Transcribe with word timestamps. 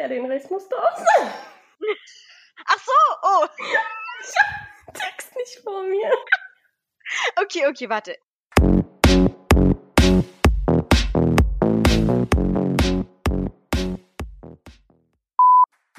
Ja, 0.00 0.08
den 0.08 0.24
Rest 0.24 0.50
musst 0.50 0.72
du 0.72 0.76
auch 0.76 0.96
sagen. 0.96 1.30
Ach 2.64 2.78
so, 2.78 2.92
oh. 3.22 3.46
Ich 3.58 4.34
hab 4.38 4.86
den 4.86 4.94
Text 4.94 5.36
nicht 5.36 5.58
vor 5.62 5.82
mir. 5.82 6.10
Okay, 7.36 7.66
okay, 7.66 7.90
warte. 7.90 8.16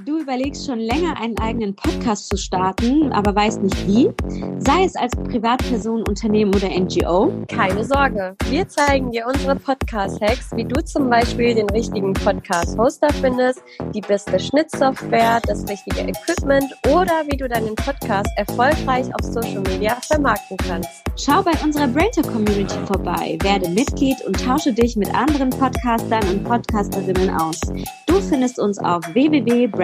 Du 0.05 0.19
überlegst 0.19 0.65
schon 0.65 0.79
länger, 0.79 1.19
einen 1.19 1.37
eigenen 1.37 1.75
Podcast 1.75 2.29
zu 2.29 2.37
starten, 2.37 3.11
aber 3.11 3.35
weißt 3.35 3.61
nicht 3.61 3.87
wie? 3.87 4.09
Sei 4.57 4.83
es 4.83 4.95
als 4.95 5.15
Privatperson, 5.15 6.03
Unternehmen 6.07 6.55
oder 6.55 6.69
NGO? 6.69 7.31
Keine 7.47 7.83
Sorge, 7.83 8.35
wir 8.49 8.67
zeigen 8.67 9.11
dir 9.11 9.27
unsere 9.27 9.55
Podcast-Hacks, 9.55 10.51
wie 10.55 10.65
du 10.65 10.83
zum 10.83 11.09
Beispiel 11.09 11.53
den 11.53 11.69
richtigen 11.69 12.13
Podcast-Hoster 12.13 13.09
findest, 13.21 13.61
die 13.93 14.01
beste 14.01 14.39
Schnittsoftware, 14.39 15.39
das 15.45 15.67
richtige 15.69 15.99
Equipment 15.99 16.73
oder 16.87 17.23
wie 17.29 17.37
du 17.37 17.47
deinen 17.47 17.75
Podcast 17.75 18.29
erfolgreich 18.37 19.07
auf 19.13 19.25
Social 19.25 19.61
Media 19.61 19.95
vermarkten 20.01 20.57
kannst. 20.57 21.03
Schau 21.17 21.43
bei 21.43 21.51
unserer 21.63 21.87
Brainter 21.87 22.23
Community 22.23 22.77
vorbei, 22.87 23.37
werde 23.41 23.69
Mitglied 23.69 24.17
und 24.25 24.43
tausche 24.43 24.73
dich 24.73 24.95
mit 24.95 25.13
anderen 25.13 25.49
Podcastern 25.51 26.23
und 26.29 26.43
Podcasterinnen 26.43 27.29
aus. 27.29 27.59
Du 28.07 28.19
findest 28.21 28.59
uns 28.59 28.79
auf 28.79 29.01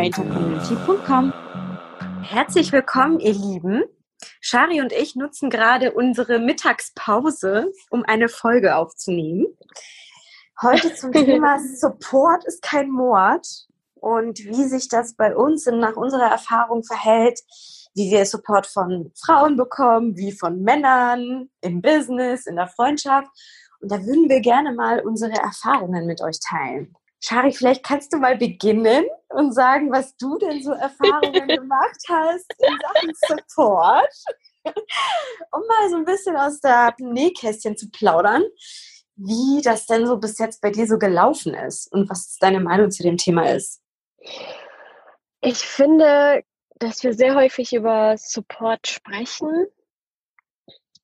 www.braintercommunity.com. 0.07 1.33
Herzlich 2.21 2.71
willkommen, 2.71 3.19
ihr 3.19 3.33
Lieben. 3.33 3.83
Shari 4.39 4.81
und 4.81 4.93
ich 4.93 5.15
nutzen 5.15 5.49
gerade 5.49 5.91
unsere 5.93 6.39
Mittagspause, 6.39 7.71
um 7.89 8.03
eine 8.03 8.29
Folge 8.29 8.75
aufzunehmen. 8.75 9.45
Heute 10.61 10.95
zum 10.95 11.11
Thema 11.13 11.59
Support 11.59 12.45
ist 12.45 12.61
kein 12.61 12.89
Mord 12.89 13.45
und 13.95 14.39
wie 14.39 14.63
sich 14.65 14.87
das 14.87 15.15
bei 15.15 15.35
uns 15.35 15.65
nach 15.65 15.95
unserer 15.95 16.31
Erfahrung 16.31 16.83
verhält, 16.83 17.39
wie 17.93 18.11
wir 18.11 18.25
Support 18.25 18.67
von 18.67 19.11
Frauen 19.15 19.57
bekommen, 19.57 20.15
wie 20.15 20.31
von 20.31 20.61
Männern 20.61 21.49
im 21.61 21.81
Business, 21.81 22.45
in 22.45 22.55
der 22.55 22.67
Freundschaft. 22.67 23.27
Und 23.81 23.91
da 23.91 23.97
würden 24.05 24.29
wir 24.29 24.39
gerne 24.39 24.73
mal 24.73 25.01
unsere 25.01 25.33
Erfahrungen 25.33 26.05
mit 26.05 26.21
euch 26.21 26.39
teilen. 26.39 26.95
Shari, 27.23 27.51
vielleicht 27.51 27.83
kannst 27.83 28.13
du 28.13 28.17
mal 28.17 28.37
beginnen 28.37 29.05
und 29.29 29.53
sagen, 29.53 29.91
was 29.91 30.15
du 30.17 30.37
denn 30.37 30.61
so 30.61 30.71
Erfahrungen 30.71 31.47
gemacht 31.47 32.01
hast 32.07 32.53
in 32.59 32.77
Sachen 32.81 33.13
Support, 33.27 34.13
um 34.63 35.61
mal 35.67 35.89
so 35.89 35.97
ein 35.97 36.05
bisschen 36.05 36.35
aus 36.35 36.59
der 36.59 36.93
Nähkästchen 36.99 37.75
zu 37.75 37.89
plaudern, 37.89 38.43
wie 39.15 39.61
das 39.63 39.87
denn 39.87 40.05
so 40.05 40.17
bis 40.17 40.37
jetzt 40.37 40.61
bei 40.61 40.69
dir 40.69 40.85
so 40.85 40.99
gelaufen 40.99 41.55
ist 41.55 41.91
und 41.91 42.09
was 42.09 42.37
deine 42.37 42.59
Meinung 42.59 42.91
zu 42.91 43.03
dem 43.03 43.17
Thema 43.17 43.51
ist. 43.51 43.81
Ich 45.41 45.57
finde, 45.57 46.43
dass 46.75 47.03
wir 47.03 47.13
sehr 47.13 47.35
häufig 47.35 47.73
über 47.73 48.15
Support 48.17 48.87
sprechen, 48.87 49.65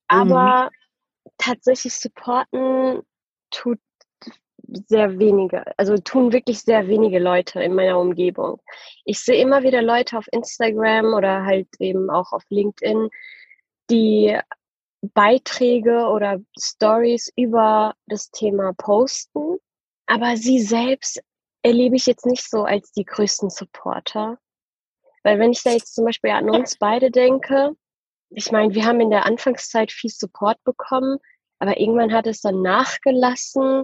aber 0.08 0.66
mhm. 0.66 1.30
tatsächlich 1.38 1.96
supporten 1.96 3.02
tut 3.50 3.80
sehr 4.88 5.20
wenige, 5.20 5.78
also 5.78 5.98
tun 5.98 6.32
wirklich 6.34 6.62
sehr 6.62 6.88
wenige 6.88 7.20
Leute 7.20 7.62
in 7.62 7.76
meiner 7.76 8.00
Umgebung. 8.00 8.62
Ich 9.06 9.20
sehe 9.20 9.42
immer 9.42 9.64
wieder 9.64 9.82
Leute 9.82 10.18
auf 10.18 10.28
Instagram 10.32 11.14
oder 11.14 11.46
halt 11.46 11.68
eben 11.80 12.10
auch 12.10 12.32
auf 12.32 12.44
LinkedIn, 12.50 13.10
die 13.90 14.38
Beiträge 15.02 16.08
oder 16.08 16.40
Stories 16.58 17.32
über 17.36 17.94
das 18.08 18.32
Thema 18.32 18.74
posten, 18.74 19.58
aber 20.06 20.38
sie 20.38 20.60
selbst 20.60 21.22
erlebe 21.62 21.96
ich 21.96 22.06
jetzt 22.06 22.26
nicht 22.26 22.50
so 22.50 22.64
als 22.64 22.92
die 22.92 23.06
größten 23.06 23.50
Supporter. 23.50 24.38
Weil 25.24 25.40
wenn 25.40 25.52
ich 25.52 25.64
da 25.64 25.72
jetzt 25.72 25.96
zum 25.96 26.06
Beispiel 26.06 26.32
an 26.32 26.50
uns 26.50 26.78
beide 26.78 27.12
denke, 27.12 27.76
ich 28.30 28.52
meine, 28.52 28.74
wir 28.74 28.86
haben 28.86 29.00
in 29.00 29.10
der 29.10 29.26
Anfangszeit 29.26 29.92
viel 29.92 30.10
Support 30.10 30.62
bekommen, 30.64 31.20
aber 31.60 31.80
irgendwann 31.80 32.12
hat 32.12 32.28
es 32.28 32.42
dann 32.42 32.62
nachgelassen 32.62 33.84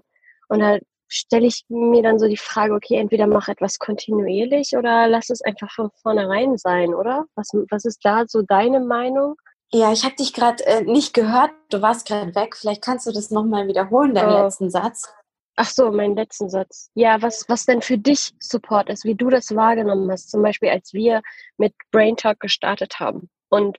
und 0.49 0.59
da 0.59 0.79
stelle 1.07 1.47
ich 1.47 1.65
mir 1.69 2.03
dann 2.03 2.19
so 2.19 2.27
die 2.27 2.37
Frage, 2.37 2.73
okay, 2.73 2.95
entweder 2.95 3.25
mach 3.27 3.47
etwas 3.47 3.79
kontinuierlich 3.79 4.75
oder 4.77 5.07
lass 5.07 5.29
es 5.29 5.41
einfach 5.41 5.71
von 5.71 5.89
vornherein 6.01 6.57
sein, 6.57 6.93
oder? 6.93 7.25
Was, 7.35 7.49
was 7.69 7.85
ist 7.85 7.99
da 8.03 8.25
so 8.27 8.41
deine 8.43 8.79
Meinung? 8.79 9.35
Ja, 9.71 9.91
ich 9.91 10.03
habe 10.03 10.15
dich 10.15 10.33
gerade 10.33 10.65
äh, 10.65 10.81
nicht 10.81 11.13
gehört. 11.13 11.51
Du 11.69 11.81
warst 11.81 12.07
gerade 12.07 12.33
weg. 12.35 12.55
Vielleicht 12.55 12.83
kannst 12.83 13.07
du 13.07 13.11
das 13.11 13.31
nochmal 13.31 13.67
wiederholen, 13.67 14.13
deinen 14.13 14.33
oh. 14.33 14.43
letzten 14.43 14.69
Satz. 14.69 15.11
Ach 15.55 15.69
so, 15.69 15.91
meinen 15.91 16.15
letzten 16.15 16.49
Satz. 16.49 16.89
Ja, 16.93 17.21
was, 17.21 17.45
was 17.49 17.65
denn 17.65 17.81
für 17.81 17.97
dich 17.97 18.33
Support 18.39 18.89
ist, 18.89 19.03
wie 19.03 19.15
du 19.15 19.29
das 19.29 19.55
wahrgenommen 19.55 20.09
hast. 20.09 20.31
Zum 20.31 20.41
Beispiel, 20.41 20.69
als 20.69 20.93
wir 20.93 21.21
mit 21.57 21.73
Brain 21.91 22.15
Talk 22.15 22.39
gestartet 22.39 22.99
haben. 22.99 23.29
Und 23.49 23.77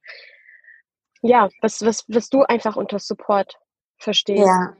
ja, 1.23 1.49
was, 1.63 1.85
was, 1.85 2.05
was 2.09 2.29
du 2.29 2.43
einfach 2.43 2.77
unter 2.77 2.99
Support 2.99 3.59
verstehst. 3.99 4.47
Ja, 4.47 4.77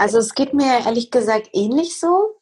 also 0.00 0.16
es 0.16 0.34
geht 0.34 0.54
mir 0.54 0.78
ehrlich 0.86 1.10
gesagt 1.10 1.50
ähnlich 1.52 2.00
so. 2.00 2.36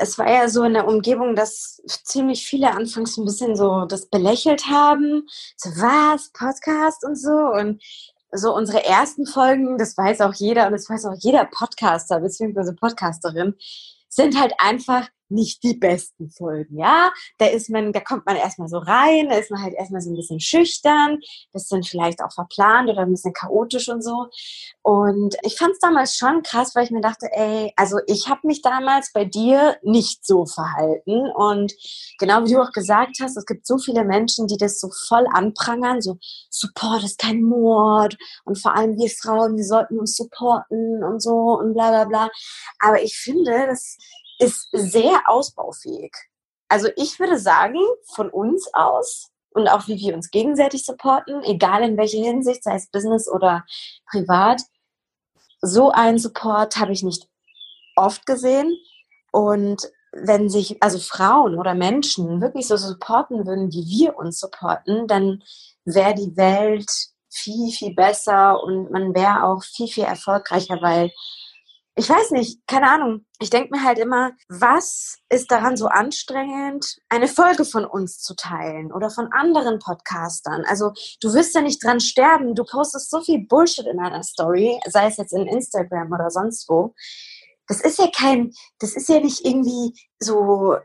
Es 0.00 0.18
war 0.18 0.28
ja 0.28 0.48
so 0.48 0.64
in 0.64 0.74
der 0.74 0.88
Umgebung, 0.88 1.36
dass 1.36 1.80
ziemlich 2.02 2.44
viele 2.44 2.72
anfangs 2.72 3.16
ein 3.16 3.24
bisschen 3.24 3.54
so 3.54 3.84
das 3.84 4.06
belächelt 4.06 4.66
haben. 4.66 5.24
So, 5.56 5.70
was? 5.70 6.30
Podcast 6.32 7.04
und 7.04 7.14
so. 7.14 7.30
Und 7.30 7.80
so 8.32 8.52
unsere 8.52 8.84
ersten 8.84 9.26
Folgen, 9.26 9.78
das 9.78 9.96
weiß 9.96 10.22
auch 10.22 10.34
jeder 10.34 10.66
und 10.66 10.72
das 10.72 10.90
weiß 10.90 11.04
auch 11.04 11.14
jeder 11.16 11.44
Podcaster 11.44 12.18
bzw. 12.18 12.72
Podcasterin, 12.72 13.54
sind 14.08 14.40
halt 14.40 14.54
einfach 14.58 15.08
nicht 15.34 15.62
die 15.62 15.74
besten 15.74 16.30
Folgen, 16.30 16.78
ja. 16.78 17.12
Da 17.38 17.46
ist 17.46 17.68
man, 17.70 17.92
da 17.92 18.00
kommt 18.00 18.26
man 18.26 18.36
erstmal 18.36 18.68
so 18.68 18.78
rein, 18.78 19.28
da 19.28 19.36
ist 19.36 19.50
man 19.50 19.62
halt 19.62 19.74
erstmal 19.74 20.00
so 20.00 20.10
ein 20.10 20.16
bisschen 20.16 20.40
schüchtern, 20.40 21.18
bisschen 21.52 21.82
vielleicht 21.82 22.22
auch 22.22 22.32
verplant 22.32 22.88
oder 22.88 23.02
ein 23.02 23.10
bisschen 23.10 23.32
chaotisch 23.32 23.88
und 23.88 24.02
so. 24.02 24.28
Und 24.82 25.36
ich 25.42 25.56
fand 25.56 25.72
es 25.72 25.78
damals 25.80 26.16
schon 26.16 26.42
krass, 26.42 26.74
weil 26.74 26.84
ich 26.84 26.90
mir 26.90 27.00
dachte, 27.00 27.28
ey, 27.32 27.72
also 27.76 27.98
ich 28.06 28.28
habe 28.28 28.46
mich 28.46 28.62
damals 28.62 29.12
bei 29.12 29.24
dir 29.24 29.76
nicht 29.82 30.24
so 30.26 30.46
verhalten. 30.46 31.30
Und 31.34 31.72
genau 32.18 32.44
wie 32.44 32.52
du 32.52 32.62
auch 32.62 32.72
gesagt 32.72 33.16
hast, 33.20 33.36
es 33.36 33.46
gibt 33.46 33.66
so 33.66 33.78
viele 33.78 34.04
Menschen, 34.04 34.46
die 34.46 34.56
das 34.56 34.80
so 34.80 34.90
voll 35.08 35.26
anprangern, 35.32 36.00
so 36.00 36.18
Support 36.50 37.04
ist 37.04 37.18
kein 37.18 37.42
Mord 37.42 38.16
und 38.44 38.60
vor 38.60 38.76
allem 38.76 38.96
wir 38.96 39.10
Frauen, 39.10 39.56
wir 39.56 39.64
sollten 39.64 39.98
uns 39.98 40.16
supporten 40.16 41.02
und 41.02 41.20
so 41.20 41.58
und 41.58 41.74
bla 41.74 41.90
bla 41.90 42.04
bla. 42.04 42.30
Aber 42.80 43.02
ich 43.02 43.16
finde, 43.16 43.66
das 43.66 43.96
ist 44.44 44.68
sehr 44.72 45.22
ausbaufähig. 45.26 46.12
Also 46.68 46.88
ich 46.96 47.18
würde 47.18 47.38
sagen, 47.38 47.78
von 48.14 48.30
uns 48.30 48.72
aus 48.72 49.30
und 49.50 49.68
auch 49.68 49.86
wie 49.86 49.98
wir 49.98 50.14
uns 50.14 50.30
gegenseitig 50.30 50.84
supporten, 50.84 51.42
egal 51.44 51.82
in 51.82 51.96
welcher 51.96 52.18
Hinsicht, 52.18 52.64
sei 52.64 52.76
es 52.76 52.90
Business 52.90 53.28
oder 53.28 53.64
privat, 54.10 54.62
so 55.60 55.90
einen 55.90 56.18
Support 56.18 56.76
habe 56.76 56.92
ich 56.92 57.02
nicht 57.02 57.28
oft 57.96 58.26
gesehen. 58.26 58.76
Und 59.32 59.90
wenn 60.12 60.48
sich 60.48 60.82
also 60.82 60.98
Frauen 60.98 61.58
oder 61.58 61.74
Menschen 61.74 62.40
wirklich 62.40 62.66
so 62.66 62.76
supporten 62.76 63.46
würden, 63.46 63.72
wie 63.72 63.86
wir 63.86 64.16
uns 64.16 64.38
supporten, 64.38 65.06
dann 65.06 65.42
wäre 65.84 66.14
die 66.14 66.36
Welt 66.36 66.90
viel, 67.30 67.72
viel 67.72 67.94
besser 67.94 68.62
und 68.62 68.90
man 68.90 69.14
wäre 69.14 69.44
auch 69.44 69.62
viel, 69.62 69.88
viel 69.88 70.04
erfolgreicher, 70.04 70.80
weil 70.82 71.10
ich 71.96 72.08
weiß 72.08 72.32
nicht, 72.32 72.66
keine 72.66 72.90
Ahnung. 72.90 73.24
Ich 73.40 73.50
denke 73.50 73.70
mir 73.70 73.84
halt 73.84 73.98
immer, 73.98 74.32
was 74.48 75.18
ist 75.28 75.50
daran 75.50 75.76
so 75.76 75.86
anstrengend, 75.86 76.98
eine 77.08 77.28
Folge 77.28 77.64
von 77.64 77.84
uns 77.84 78.18
zu 78.18 78.34
teilen 78.34 78.92
oder 78.92 79.10
von 79.10 79.30
anderen 79.32 79.78
Podcastern? 79.78 80.64
Also 80.66 80.92
du 81.20 81.32
wirst 81.34 81.54
ja 81.54 81.60
nicht 81.60 81.84
dran 81.84 82.00
sterben. 82.00 82.56
Du 82.56 82.64
postest 82.64 83.10
so 83.10 83.20
viel 83.20 83.46
Bullshit 83.46 83.86
in 83.86 84.00
einer 84.00 84.24
Story, 84.24 84.80
sei 84.86 85.06
es 85.06 85.18
jetzt 85.18 85.32
in 85.32 85.46
Instagram 85.46 86.12
oder 86.12 86.30
sonst 86.30 86.68
wo. 86.68 86.94
Das 87.68 87.80
ist 87.80 87.98
ja 87.98 88.08
kein, 88.14 88.52
das 88.80 88.96
ist 88.96 89.08
ja 89.08 89.20
nicht 89.20 89.44
irgendwie 89.44 89.94
so 90.18 90.76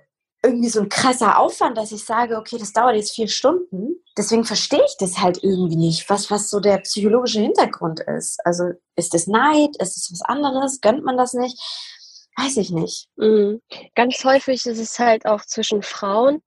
irgendwie 0.43 0.69
so 0.69 0.79
ein 0.81 0.89
krasser 0.89 1.37
Aufwand, 1.37 1.77
dass 1.77 1.91
ich 1.91 2.03
sage, 2.03 2.37
okay, 2.37 2.57
das 2.57 2.71
dauert 2.71 2.95
jetzt 2.95 3.13
vier 3.13 3.27
Stunden. 3.27 3.95
Deswegen 4.17 4.45
verstehe 4.45 4.83
ich 4.85 4.95
das 4.97 5.19
halt 5.19 5.43
irgendwie 5.43 5.75
nicht, 5.75 6.09
was, 6.09 6.31
was 6.31 6.49
so 6.49 6.59
der 6.59 6.77
psychologische 6.79 7.41
Hintergrund 7.41 7.99
ist. 7.99 8.39
Also 8.45 8.71
ist 8.95 9.13
es 9.15 9.27
Neid? 9.27 9.75
Ist 9.79 9.97
es 9.97 10.09
was 10.11 10.21
anderes? 10.21 10.79
Gönnt 10.81 11.03
man 11.03 11.17
das 11.17 11.33
nicht? 11.33 11.57
Weiß 12.37 12.55
ich 12.57 12.71
nicht. 12.71 13.07
Mhm. 13.17 13.61
Ganz 13.95 14.23
häufig 14.23 14.65
ist 14.65 14.79
es 14.79 14.97
halt 14.97 15.25
auch 15.25 15.43
zwischen 15.45 15.81
Frauen. 15.81 16.41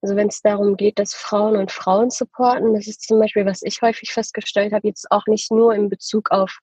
Also 0.00 0.16
wenn 0.16 0.28
es 0.28 0.40
darum 0.40 0.76
geht, 0.76 0.98
dass 0.98 1.14
Frauen 1.14 1.56
und 1.56 1.70
Frauen 1.72 2.10
supporten, 2.10 2.74
das 2.74 2.86
ist 2.86 3.06
zum 3.06 3.18
Beispiel, 3.20 3.46
was 3.46 3.62
ich 3.62 3.80
häufig 3.82 4.12
festgestellt 4.12 4.72
habe, 4.72 4.88
jetzt 4.88 5.10
auch 5.10 5.26
nicht 5.26 5.50
nur 5.50 5.74
in 5.74 5.88
Bezug 5.88 6.30
auf, 6.30 6.58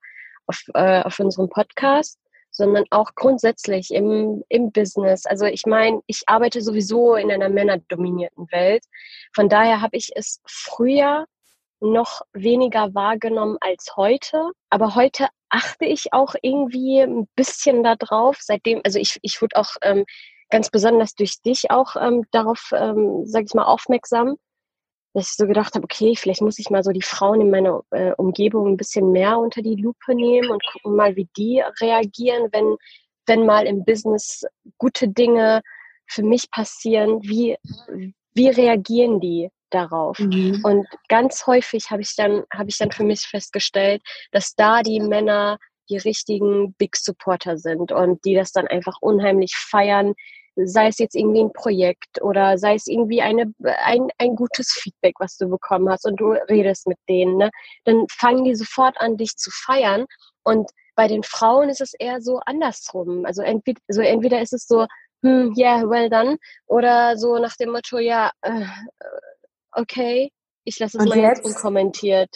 auf, 0.48 0.62
äh, 0.74 1.02
auf 1.02 1.20
unseren 1.20 1.50
Podcast, 1.50 2.18
sondern 2.62 2.86
auch 2.92 3.16
grundsätzlich 3.16 3.90
im, 3.92 4.44
im 4.50 4.72
Business. 4.72 5.26
Also 5.26 5.46
ich 5.46 5.66
meine, 5.66 6.02
ich 6.06 6.22
arbeite 6.28 6.62
sowieso 6.62 7.16
in 7.16 7.32
einer 7.32 7.50
männerdominierten 7.50 8.52
Welt. 8.52 8.84
Von 9.34 9.50
daher 9.50 9.82
habe 9.82 9.98
ich 9.98 10.12
es 10.16 10.40
früher 10.46 11.26
noch 11.80 12.22
weniger 12.34 12.94
wahrgenommen 12.94 13.58
als 13.62 13.94
heute. 13.98 14.52
Aber 14.70 14.94
heute 14.94 15.28
achte 15.50 15.86
ich 15.86 16.14
auch 16.14 16.36
irgendwie 16.44 17.02
ein 17.02 17.28
bisschen 17.36 17.84
darauf, 17.84 18.38
seitdem, 18.40 18.82
also 18.84 19.00
ich, 19.00 19.18
ich 19.24 19.42
wurde 19.42 19.56
auch 19.56 19.72
ähm, 19.82 20.06
ganz 20.52 20.70
besonders 20.70 21.16
durch 21.16 21.42
dich 21.42 21.72
auch 21.72 21.96
ähm, 21.96 22.26
darauf, 22.30 22.70
ähm, 22.76 23.24
sag 23.26 23.46
ich 23.46 23.56
mal, 23.56 23.66
aufmerksam, 23.66 24.36
dass 25.14 25.30
ich 25.32 25.36
so 25.36 25.46
gedacht 25.46 25.76
habe, 25.76 25.84
okay, 25.84 26.16
vielleicht 26.16 26.42
muss 26.42 26.60
ich 26.60 26.70
mal 26.70 26.84
so 26.84 26.92
die 26.92 27.02
Frauen 27.02 27.42
in 27.42 27.50
meiner 27.50 27.82
äh, 27.92 28.14
Umgebung 28.14 28.68
ein 28.68 28.78
bisschen 28.78 29.12
mehr 29.12 29.38
unter 29.38 29.62
die 29.62 29.76
Lupe 29.76 30.16
nehmen 30.16 30.50
und 30.50 30.64
gucken 30.72 30.96
mal, 30.96 31.16
wie 31.16 31.28
die 31.38 31.62
reagieren, 31.82 32.48
wenn, 32.52 32.78
wenn 33.26 33.46
mal 33.46 33.66
im 33.66 33.84
Business 33.84 34.44
gute 34.78 35.10
Dinge 35.10 35.62
für 36.08 36.24
mich 36.24 36.50
passieren, 36.52 37.22
wie, 37.24 37.58
wie 38.34 38.50
reagieren 38.50 39.20
die 39.20 39.50
darauf? 39.70 40.20
Mhm. 40.20 40.62
Und 40.64 40.88
ganz 41.08 41.46
häufig 41.48 41.90
habe 41.90 42.02
ich 42.02 42.16
dann, 42.16 42.44
habe 42.54 42.70
ich 42.70 42.78
dann 42.78 42.92
für 42.92 43.04
mich 43.04 43.22
festgestellt, 43.22 44.02
dass 44.32 44.56
da 44.56 44.82
die 44.82 45.00
Männer 45.00 45.58
die 45.90 45.98
richtigen 45.98 46.74
Big 46.74 46.96
Supporter 46.96 47.58
sind 47.58 47.92
und 47.92 48.24
die 48.24 48.34
das 48.34 48.52
dann 48.54 48.68
einfach 48.68 48.98
unheimlich 49.02 49.56
feiern, 49.56 50.14
sei 50.56 50.88
es 50.88 50.98
jetzt 51.00 51.16
irgendwie 51.16 51.44
ein 51.44 51.54
Projekt 51.54 52.22
oder 52.22 52.58
sei 52.58 52.76
es 52.76 52.88
irgendwie 52.88 53.22
eine, 53.22 53.54
ein, 53.84 54.08
ein 54.18 54.36
gutes 54.36 54.72
Feedback, 54.74 55.16
was 55.20 55.38
du 55.38 55.48
bekommen 55.48 55.90
hast 55.90 56.06
und 56.06 56.20
du 56.20 56.32
redest 56.50 56.88
mit 56.88 56.98
denen, 57.08 57.38
ne? 57.38 57.50
dann 57.86 58.06
fangen 58.12 58.44
die 58.44 58.56
sofort 58.56 59.00
an, 59.00 59.18
dich 59.18 59.36
zu 59.38 59.50
feiern. 59.52 60.06
Und 60.44 60.70
bei 60.96 61.08
den 61.08 61.24
Frauen 61.24 61.70
ist 61.70 61.82
es 61.82 61.94
eher 61.94 62.22
so 62.22 62.40
andersrum. 62.46 63.26
Also 63.26 63.42
entweder, 63.42 63.80
also 63.88 64.02
entweder 64.02 64.42
ist 64.42 64.54
es 64.54 64.68
so, 64.68 64.86
hm, 65.24 65.54
yeah, 65.58 65.84
well 65.90 66.10
done, 66.10 66.38
oder 66.68 67.18
so 67.18 67.38
nach 67.38 67.56
dem 67.56 67.72
Motto, 67.72 68.00
ja, 68.00 68.32
äh, 68.42 68.66
okay, 69.72 70.32
ich 70.64 70.80
lasse 70.80 70.98
es 70.98 71.04
und 71.04 71.10
mal 71.10 71.18
jetzt? 71.18 71.38
jetzt 71.38 71.46
unkommentiert. 71.46 72.30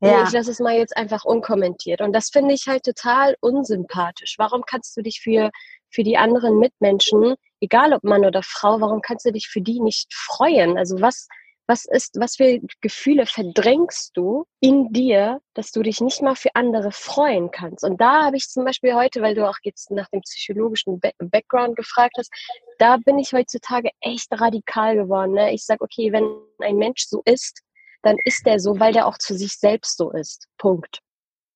Ja. 0.00 0.24
Ich 0.24 0.32
lasse 0.32 0.50
es 0.50 0.60
mal 0.60 0.76
jetzt 0.76 0.96
einfach 0.96 1.24
unkommentiert. 1.24 2.00
Und 2.02 2.12
das 2.12 2.28
finde 2.28 2.52
ich 2.52 2.66
halt 2.66 2.82
total 2.82 3.36
unsympathisch. 3.40 4.34
Warum 4.38 4.62
kannst 4.66 4.96
du 4.96 5.02
dich 5.02 5.20
für, 5.22 5.50
für 5.94 6.02
die 6.02 6.16
anderen 6.16 6.58
Mitmenschen 6.58 7.36
egal 7.64 7.94
ob 7.94 8.04
Mann 8.04 8.24
oder 8.24 8.42
Frau, 8.42 8.80
warum 8.80 9.00
kannst 9.00 9.24
du 9.24 9.32
dich 9.32 9.48
für 9.48 9.60
die 9.60 9.80
nicht 9.80 10.12
freuen? 10.14 10.76
Also 10.76 11.00
was, 11.00 11.26
was 11.66 11.86
ist, 11.86 12.14
was 12.20 12.36
für 12.36 12.60
Gefühle 12.82 13.26
verdrängst 13.26 14.14
du 14.14 14.44
in 14.60 14.92
dir, 14.92 15.40
dass 15.54 15.72
du 15.72 15.82
dich 15.82 16.00
nicht 16.00 16.20
mal 16.20 16.36
für 16.36 16.54
andere 16.54 16.92
freuen 16.92 17.50
kannst? 17.50 17.82
Und 17.82 18.00
da 18.00 18.24
habe 18.24 18.36
ich 18.36 18.48
zum 18.48 18.64
Beispiel 18.64 18.94
heute, 18.94 19.22
weil 19.22 19.34
du 19.34 19.48
auch 19.48 19.56
jetzt 19.62 19.90
nach 19.90 20.08
dem 20.10 20.20
psychologischen 20.20 21.00
Background 21.18 21.76
gefragt 21.76 22.14
hast, 22.18 22.30
da 22.78 22.98
bin 22.98 23.18
ich 23.18 23.32
heutzutage 23.32 23.90
echt 24.00 24.28
radikal 24.30 24.94
geworden. 24.96 25.32
Ne? 25.32 25.54
Ich 25.54 25.64
sage, 25.64 25.82
okay, 25.82 26.12
wenn 26.12 26.28
ein 26.60 26.76
Mensch 26.76 27.06
so 27.06 27.22
ist, 27.24 27.60
dann 28.02 28.18
ist 28.26 28.44
der 28.44 28.60
so, 28.60 28.78
weil 28.78 28.92
der 28.92 29.06
auch 29.06 29.16
zu 29.16 29.34
sich 29.34 29.58
selbst 29.58 29.96
so 29.96 30.10
ist. 30.10 30.46
Punkt. 30.58 30.98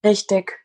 Richtig. 0.02 0.58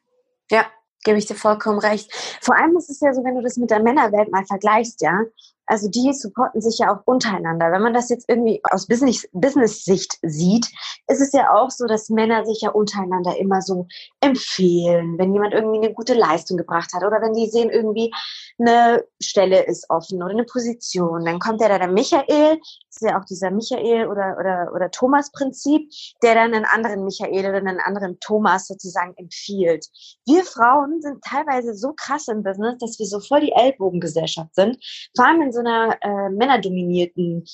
Ja, 0.50 0.72
gebe 1.04 1.18
ich 1.18 1.26
dir 1.26 1.36
vollkommen 1.36 1.80
recht. 1.80 2.12
Vor 2.42 2.56
allem 2.56 2.76
ist 2.78 2.90
es 2.90 3.00
ja 3.00 3.14
so, 3.14 3.24
wenn 3.24 3.36
du 3.36 3.42
das 3.42 3.58
mit 3.58 3.72
der 3.72 3.82
Männerwelt 3.82 4.32
mal 4.32 4.46
vergleichst, 4.46 5.02
ja, 5.02 5.20
also 5.66 5.90
die 5.90 6.14
supporten 6.14 6.62
sich 6.62 6.80
ja 6.80 6.94
auch 6.94 7.02
untereinander. 7.06 7.72
Wenn 7.72 7.82
man 7.82 7.94
das 7.94 8.10
jetzt 8.10 8.28
irgendwie 8.28 8.62
aus 8.70 8.88
Business, 8.88 9.28
Business-Sicht 9.32 10.18
sieht, 10.22 10.68
ist 11.08 11.22
es 11.22 11.32
ja 11.32 11.54
auch 11.54 11.70
so, 11.70 11.86
dass 11.86 12.10
Männer 12.10 12.46
sich 12.46 12.62
ja 12.62 12.72
untereinander 12.72 13.38
immer 13.38 13.62
so 13.62 13.88
empfehlen, 14.20 15.18
wenn 15.18 15.34
jemand 15.34 15.54
irgendwie 15.54 15.86
eine 15.86 15.94
gute 15.94 16.14
Leistung 16.14 16.58
gebracht 16.58 16.92
hat 16.94 17.04
oder 17.04 17.22
wenn 17.22 17.34
die 17.34 17.48
sehen 17.48 17.70
irgendwie 17.70 18.12
eine 18.60 19.04
Stelle 19.22 19.66
ist 19.66 19.90
offen 19.90 20.22
oder 20.22 20.32
eine 20.32 20.44
Position, 20.44 21.26
dann 21.26 21.40
kommt 21.40 21.62
ja 21.62 21.70
da 21.70 21.80
der 21.80 21.88
Michael, 21.88 22.60
das 22.60 23.02
ist 23.02 23.10
ja 23.10 23.20
auch 23.20 23.26
dieser 23.26 23.52
Michael 23.52 24.08
oder, 24.08 24.38
oder, 24.40 24.72
oder 24.74 24.92
Thomas-Prinzip, 24.92 25.90
der 26.22 26.36
dann 26.36 26.54
einen 26.54 26.66
anderen 26.66 27.04
Michael 27.04 27.48
oder 27.48 27.58
einen 27.58 27.80
anderen 27.80 28.20
Thomas 28.20 28.68
sozusagen 28.68 29.14
empfiehlt. 29.18 29.88
Wir 30.26 30.44
Frauen 30.44 31.02
sind 31.02 31.24
teilweise 31.24 31.74
so 31.74 31.94
krass 31.94 32.28
im 32.28 32.44
Business, 32.44 32.78
dass 32.80 33.00
wir 33.00 33.06
so 33.06 33.20
voll 33.20 33.42
die 33.42 33.52
Ellbogengesellschaft 33.52 34.54
sind, 34.54 34.78
vor 35.16 35.26
allem 35.26 35.42
in 35.42 35.52
so 35.52 35.60
einer 35.66 35.98
äh, 36.02 36.30
männerdominierten 36.30 37.46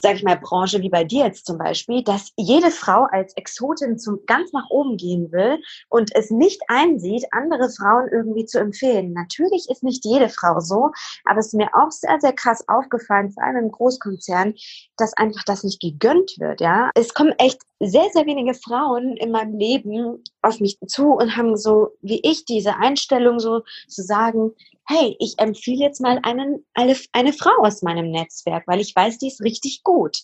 sag 0.00 0.16
ich 0.16 0.22
mal, 0.22 0.36
Branche 0.36 0.82
wie 0.82 0.88
bei 0.88 1.04
dir 1.04 1.26
jetzt 1.26 1.46
zum 1.46 1.58
Beispiel, 1.58 2.02
dass 2.02 2.32
jede 2.36 2.70
Frau 2.70 3.06
als 3.10 3.34
Exotin 3.36 3.98
zum, 3.98 4.20
ganz 4.26 4.52
nach 4.52 4.68
oben 4.70 4.96
gehen 4.96 5.32
will 5.32 5.60
und 5.88 6.14
es 6.14 6.30
nicht 6.30 6.60
einsieht, 6.68 7.24
andere 7.30 7.70
Frauen 7.70 8.08
irgendwie 8.10 8.44
zu 8.44 8.58
empfehlen. 8.58 9.12
Natürlich 9.12 9.68
ist 9.70 9.82
nicht 9.82 10.04
jede 10.04 10.28
Frau 10.28 10.60
so, 10.60 10.90
aber 11.24 11.38
es 11.38 11.46
ist 11.46 11.54
mir 11.54 11.68
auch 11.74 11.90
sehr, 11.90 12.20
sehr 12.20 12.32
krass 12.32 12.64
aufgefallen, 12.68 13.30
vor 13.30 13.44
allem 13.44 13.64
im 13.64 13.70
Großkonzern, 13.70 14.54
dass 14.96 15.16
einfach 15.16 15.44
das 15.44 15.64
nicht 15.64 15.80
gegönnt 15.80 16.36
wird, 16.38 16.60
ja. 16.60 16.90
Es 16.94 17.14
kommen 17.14 17.34
echt 17.38 17.60
sehr, 17.80 18.08
sehr 18.12 18.26
wenige 18.26 18.54
Frauen 18.54 19.16
in 19.16 19.30
meinem 19.30 19.58
Leben 19.58 20.22
auf 20.42 20.60
mich 20.60 20.78
zu 20.86 21.12
und 21.12 21.36
haben 21.36 21.56
so, 21.56 21.90
wie 22.00 22.20
ich, 22.22 22.44
diese 22.44 22.76
Einstellung 22.76 23.38
so 23.38 23.62
zu 23.88 24.02
sagen, 24.02 24.52
hey, 24.88 25.16
ich 25.18 25.34
empfehle 25.38 25.84
jetzt 25.84 26.00
mal 26.00 26.18
einen, 26.22 26.64
eine, 26.74 26.96
eine 27.12 27.32
Frau 27.32 27.50
aus 27.60 27.82
meinem 27.82 28.10
Netzwerk, 28.10 28.64
weil 28.66 28.80
ich 28.80 28.94
weiß, 28.94 29.18
die 29.18 29.28
ist 29.28 29.42
richtig 29.42 29.82
gut. 29.82 30.18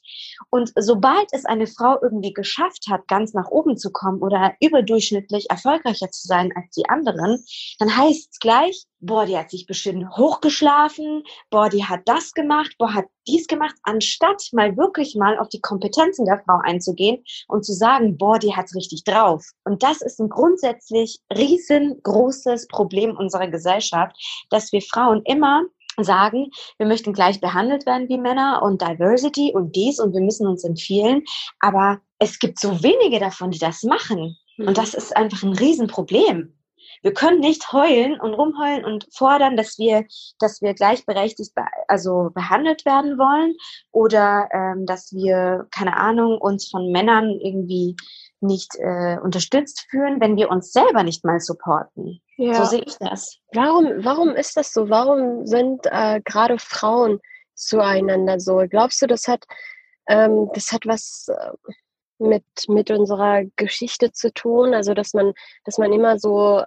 Und 0.51 0.73
sobald 0.77 1.29
es 1.33 1.45
eine 1.45 1.67
Frau 1.67 1.99
irgendwie 2.01 2.33
geschafft 2.33 2.87
hat, 2.89 3.09
ganz 3.09 3.35
nach 3.35 3.51
oben 3.51 3.77
zu 3.77 3.91
kommen 3.91 4.23
oder 4.23 4.55
überdurchschnittlich 4.61 5.51
erfolgreicher 5.51 6.11
zu 6.11 6.27
sein 6.27 6.53
als 6.55 6.71
die 6.77 6.89
anderen, 6.89 7.45
dann 7.79 7.97
heißt 7.97 8.33
es 8.33 8.39
gleich, 8.39 8.87
boah, 9.03 9.27
die 9.27 9.37
hat 9.37 9.51
sich 9.51 9.67
bestimmt 9.67 10.09
hochgeschlafen, 10.17 11.25
boah, 11.51 11.69
die 11.69 11.85
hat 11.85 12.01
das 12.07 12.33
gemacht, 12.33 12.75
boah, 12.79 12.95
hat 12.95 13.07
dies 13.27 13.47
gemacht, 13.47 13.75
anstatt 13.83 14.43
mal 14.53 14.77
wirklich 14.77 15.15
mal 15.17 15.39
auf 15.39 15.49
die 15.49 15.61
Kompetenzen 15.61 16.25
der 16.25 16.43
Frau 16.45 16.59
einzugehen 16.63 17.23
und 17.49 17.65
zu 17.65 17.73
sagen, 17.73 18.17
boah, 18.17 18.39
die 18.39 18.55
hat's 18.55 18.75
richtig 18.75 19.05
drauf. 19.05 19.45
Und 19.65 19.83
das 19.83 20.01
ist 20.01 20.21
ein 20.21 20.29
grundsätzlich 20.29 21.19
riesengroßes 21.37 22.69
Problem 22.69 23.17
unserer 23.17 23.49
Gesellschaft, 23.49 24.17
dass 24.51 24.73
wir 24.73 24.81
Frauen 24.81 25.23
immer 25.25 25.65
sagen, 26.01 26.51
wir 26.79 26.87
möchten 26.87 27.13
gleich 27.13 27.41
behandelt 27.41 27.85
werden 27.85 28.09
wie 28.09 28.19
Männer 28.19 28.63
und 28.63 28.81
Diversity 28.81 29.53
und 29.55 29.77
dies 29.77 30.01
und 30.01 30.15
wir 30.15 30.23
müssen 30.23 30.47
uns 30.47 30.65
empfehlen. 30.65 31.23
Aber 31.61 32.01
es 32.19 32.39
gibt 32.39 32.59
so 32.59 32.83
wenige 32.83 33.19
davon, 33.19 33.51
die 33.51 33.59
das 33.59 33.83
machen. 33.83 34.37
Und 34.59 34.69
mhm. 34.69 34.75
das 34.75 34.95
ist 34.95 35.15
einfach 35.17 35.43
ein 35.43 35.53
Riesenproblem. 35.53 36.55
Wir 37.03 37.13
können 37.13 37.41
nicht 37.41 37.73
heulen 37.73 38.19
und 38.21 38.35
rumheulen 38.35 38.85
und 38.85 39.07
fordern, 39.13 39.57
dass 39.57 39.79
wir, 39.79 40.07
dass 40.39 40.63
wir 40.63 40.75
gleichberechtigt 40.75 41.55
be 41.55 41.65
also 41.89 42.31
behandelt 42.33 42.85
werden 42.85 43.19
wollen 43.19 43.57
oder 43.91 44.49
ähm, 44.53 44.87
dass 44.87 45.13
wir, 45.13 45.67
keine 45.75 45.97
Ahnung, 45.97 46.39
uns 46.39 46.71
von 46.71 46.91
Männern 46.93 47.39
irgendwie 47.41 47.97
nicht 48.43 48.75
äh, 48.79 49.19
unterstützt 49.23 49.87
fühlen, 49.91 50.21
wenn 50.21 50.37
wir 50.37 50.51
uns 50.51 50.73
selber 50.73 51.03
nicht 51.03 51.25
mal 51.25 51.41
supporten. 51.41 52.21
Ja. 52.37 52.55
So 52.55 52.65
sehe 52.65 52.83
ich 52.85 52.97
das. 52.99 53.39
Warum, 53.53 54.05
warum 54.05 54.31
ist 54.31 54.57
das 54.57 54.73
so? 54.73 54.89
Warum 54.89 55.47
sind 55.47 55.87
äh, 55.87 56.21
gerade 56.25 56.59
Frauen 56.59 57.21
zueinander 57.55 58.41
so? 58.41 58.65
Glaubst 58.69 59.01
du, 59.03 59.07
das 59.07 59.29
hat, 59.29 59.45
ähm, 60.09 60.51
das 60.55 60.73
hat 60.73 60.87
was 60.87 61.29
äh, 61.29 61.73
mit, 62.19 62.45
mit 62.69 62.91
unserer 62.91 63.45
Geschichte 63.57 64.13
zu 64.13 64.33
tun? 64.33 64.75
Also, 64.75 64.95
dass 64.95 65.15
man, 65.15 65.33
dass 65.65 65.79
man 65.79 65.93
immer 65.93 66.19
so 66.19 66.63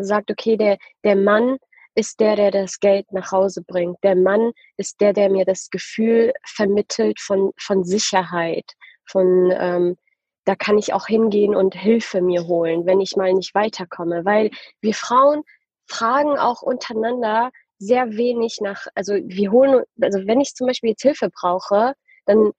sagt, 0.00 0.30
okay, 0.30 0.56
der, 0.56 0.78
der 1.04 1.16
Mann 1.16 1.58
ist 1.94 2.20
der, 2.20 2.36
der 2.36 2.50
das 2.50 2.78
Geld 2.78 3.10
nach 3.12 3.32
Hause 3.32 3.62
bringt. 3.66 3.96
Der 4.02 4.16
Mann 4.16 4.52
ist 4.76 5.00
der, 5.00 5.12
der 5.12 5.30
mir 5.30 5.44
das 5.44 5.70
Gefühl 5.70 6.32
vermittelt 6.44 7.20
von, 7.20 7.52
von 7.58 7.84
Sicherheit, 7.84 8.70
von 9.06 9.52
ähm, 9.56 9.96
da 10.44 10.54
kann 10.54 10.78
ich 10.78 10.92
auch 10.92 11.06
hingehen 11.06 11.56
und 11.56 11.74
Hilfe 11.74 12.22
mir 12.22 12.46
holen, 12.46 12.86
wenn 12.86 13.00
ich 13.00 13.16
mal 13.16 13.32
nicht 13.32 13.54
weiterkomme. 13.54 14.24
Weil 14.24 14.50
wir 14.80 14.94
Frauen 14.94 15.42
fragen 15.86 16.38
auch 16.38 16.62
untereinander 16.62 17.50
sehr 17.78 18.12
wenig 18.12 18.58
nach, 18.60 18.86
also 18.94 19.14
wir 19.14 19.50
holen, 19.50 19.82
also 20.00 20.20
wenn 20.26 20.40
ich 20.40 20.54
zum 20.54 20.68
Beispiel 20.68 20.90
jetzt 20.90 21.02
Hilfe 21.02 21.30
brauche, 21.30 21.94
dann, 22.26 22.52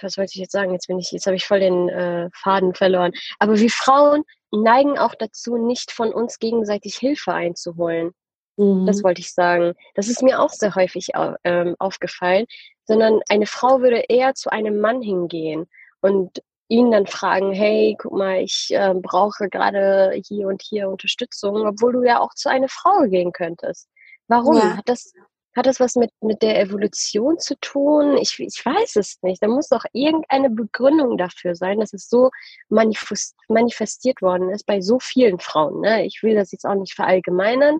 was 0.00 0.16
wollte 0.16 0.32
ich 0.34 0.40
jetzt 0.40 0.52
sagen, 0.52 0.72
jetzt 0.72 0.86
bin 0.86 0.98
ich, 0.98 1.12
jetzt 1.12 1.26
habe 1.26 1.36
ich 1.36 1.46
voll 1.46 1.60
den 1.60 1.88
äh, 1.88 2.28
Faden 2.34 2.74
verloren. 2.74 3.12
Aber 3.38 3.58
wir 3.58 3.70
Frauen 3.70 4.24
neigen 4.50 4.98
auch 4.98 5.14
dazu, 5.14 5.56
nicht 5.56 5.90
von 5.92 6.12
uns 6.12 6.38
gegenseitig 6.38 6.96
Hilfe 6.96 7.32
einzuholen. 7.32 8.12
Mhm. 8.56 8.86
Das 8.86 9.02
wollte 9.04 9.20
ich 9.20 9.32
sagen. 9.32 9.74
Das 9.94 10.08
ist 10.08 10.22
mir 10.22 10.40
auch 10.40 10.50
sehr 10.50 10.74
häufig 10.74 11.08
ähm, 11.44 11.76
aufgefallen, 11.78 12.46
sondern 12.84 13.20
eine 13.28 13.46
Frau 13.46 13.80
würde 13.80 14.04
eher 14.08 14.34
zu 14.34 14.50
einem 14.50 14.80
Mann 14.80 15.02
hingehen 15.02 15.68
und 16.00 16.42
ihn 16.68 16.90
dann 16.90 17.06
fragen, 17.06 17.52
hey, 17.52 17.96
guck 17.98 18.12
mal, 18.12 18.40
ich 18.40 18.68
äh, 18.70 18.94
brauche 18.94 19.48
gerade 19.48 20.12
hier 20.26 20.48
und 20.48 20.62
hier 20.62 20.88
Unterstützung, 20.88 21.66
obwohl 21.66 21.92
du 21.92 22.02
ja 22.02 22.20
auch 22.20 22.34
zu 22.34 22.50
einer 22.50 22.68
Frau 22.68 23.06
gehen 23.08 23.32
könntest. 23.32 23.88
Warum? 24.28 24.56
Ja. 24.56 24.76
Hat 24.76 24.88
das 24.88 25.12
hat 25.56 25.66
das 25.66 25.80
was 25.80 25.96
mit, 25.96 26.10
mit 26.20 26.42
der 26.42 26.60
Evolution 26.60 27.38
zu 27.38 27.58
tun? 27.60 28.16
Ich, 28.18 28.38
ich 28.38 28.64
weiß 28.64 28.96
es 28.96 29.18
nicht. 29.22 29.42
Da 29.42 29.48
muss 29.48 29.68
doch 29.68 29.84
irgendeine 29.92 30.50
Begründung 30.50 31.16
dafür 31.16 31.54
sein, 31.54 31.80
dass 31.80 31.92
es 31.92 32.08
so 32.08 32.30
manifest, 32.68 33.34
manifestiert 33.48 34.22
worden 34.22 34.50
ist 34.50 34.66
bei 34.66 34.80
so 34.80 34.98
vielen 35.00 35.38
Frauen. 35.38 35.80
Ne? 35.80 36.04
Ich 36.06 36.22
will 36.22 36.34
das 36.34 36.52
jetzt 36.52 36.64
auch 36.64 36.74
nicht 36.74 36.94
verallgemeinern, 36.94 37.78